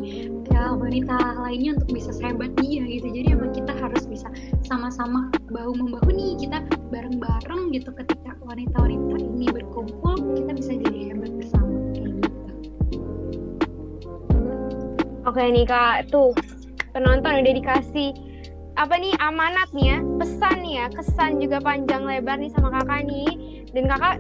ya, 0.47 0.71
wanita 0.71 1.15
lainnya 1.43 1.75
untuk 1.75 1.91
bisa 1.91 2.15
sehebat 2.15 2.56
dia 2.63 2.88
gitu. 2.88 3.12
Jadi 3.12 3.36
emang 3.36 3.51
kita 3.51 3.75
harus 3.75 4.08
bisa 4.08 4.32
sama-sama 4.63 5.27
bahu 5.51 5.75
membahu 5.75 6.08
nih 6.15 6.39
kita 6.39 6.63
bareng-bareng 6.88 7.75
gitu 7.75 7.91
ketika 7.91 8.32
wanita-wanita 8.47 9.15
ini 9.19 9.47
berkumpul 9.51 10.15
kita 10.39 10.51
bisa 10.56 10.71
jadi 10.79 10.99
hebat 11.12 11.32
bersama 11.36 11.75
gitu. 11.99 12.19
Oke 15.27 15.43
nih 15.43 15.67
kak 15.67 16.08
tuh 16.08 16.32
penonton 16.95 17.43
udah 17.43 17.53
dikasih 17.60 18.15
apa 18.74 18.98
nih 18.98 19.14
amanat 19.22 19.70
nih 19.70 19.94
ya 19.94 20.00
pesan 20.18 20.58
nih 20.66 20.74
ya 20.82 20.86
kesan 20.90 21.38
juga 21.38 21.62
panjang 21.62 22.04
lebar 22.10 22.42
nih 22.42 22.50
sama 22.50 22.74
kakak 22.74 23.06
nih 23.06 23.30
dan 23.74 23.86
kakak 23.90 24.16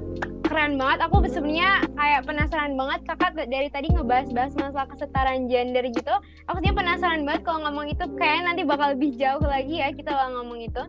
keren 0.53 0.77
banget. 0.77 0.99
Aku 1.09 1.15
sebenarnya 1.25 1.81
kayak 1.97 2.29
penasaran 2.29 2.77
banget 2.77 2.99
kakak 3.09 3.31
dari 3.49 3.73
tadi 3.73 3.89
ngebahas-bahas 3.89 4.53
masalah 4.53 4.85
kesetaraan 4.85 5.49
gender 5.49 5.81
gitu. 5.89 6.13
Aku 6.45 6.61
sebenarnya 6.61 6.77
penasaran 6.77 7.21
banget 7.25 7.41
kalau 7.41 7.59
ngomong 7.65 7.89
itu 7.89 8.05
kayak 8.21 8.45
nanti 8.45 8.61
bakal 8.61 8.93
lebih 8.93 9.17
jauh 9.17 9.41
lagi 9.41 9.81
ya 9.81 9.89
kita 9.89 10.13
kalau 10.13 10.43
ngomong 10.43 10.61
itu. 10.61 10.83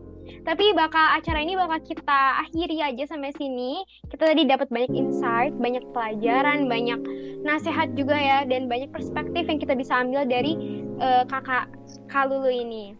Tapi 0.44 0.76
bakal 0.76 1.16
acara 1.16 1.40
ini 1.40 1.56
bakal 1.56 1.80
kita 1.80 2.44
akhiri 2.44 2.84
aja 2.84 3.08
sampai 3.08 3.32
sini. 3.40 3.80
Kita 4.12 4.28
tadi 4.28 4.44
dapat 4.44 4.68
banyak 4.68 4.92
insight, 4.92 5.56
banyak 5.56 5.84
pelajaran, 5.96 6.68
banyak 6.68 7.00
nasihat 7.40 7.92
juga 7.96 8.20
ya 8.20 8.44
dan 8.44 8.68
banyak 8.68 8.92
perspektif 8.92 9.48
yang 9.48 9.56
kita 9.56 9.72
bisa 9.72 9.96
ambil 9.96 10.28
dari 10.28 10.84
uh, 11.00 11.24
kakak 11.24 11.72
Kalulu 12.08 12.48
ini 12.52 12.92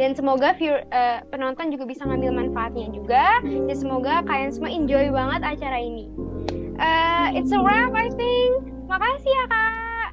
dan 0.00 0.16
semoga 0.16 0.56
view, 0.56 0.72
uh, 0.72 1.20
penonton 1.28 1.68
juga 1.68 1.84
bisa 1.84 2.08
ngambil 2.08 2.32
manfaatnya 2.32 2.88
juga. 2.88 3.44
Dan 3.44 3.76
semoga 3.76 4.24
kalian 4.24 4.48
semua 4.48 4.72
enjoy 4.72 5.12
banget 5.12 5.44
acara 5.44 5.76
ini. 5.76 6.08
Uh, 6.80 7.28
it's 7.36 7.52
a 7.52 7.60
wrap 7.60 7.92
I 7.92 8.08
think. 8.16 8.72
Makasih 8.88 9.28
ya 9.28 9.44
kak. 9.52 10.08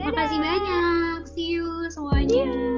Dadah. 0.00 0.08
makasih 0.08 0.38
banyak. 0.40 1.18
See 1.28 1.52
you 1.52 1.68
semuanya. 1.92 2.48
Yeah. 2.48 2.73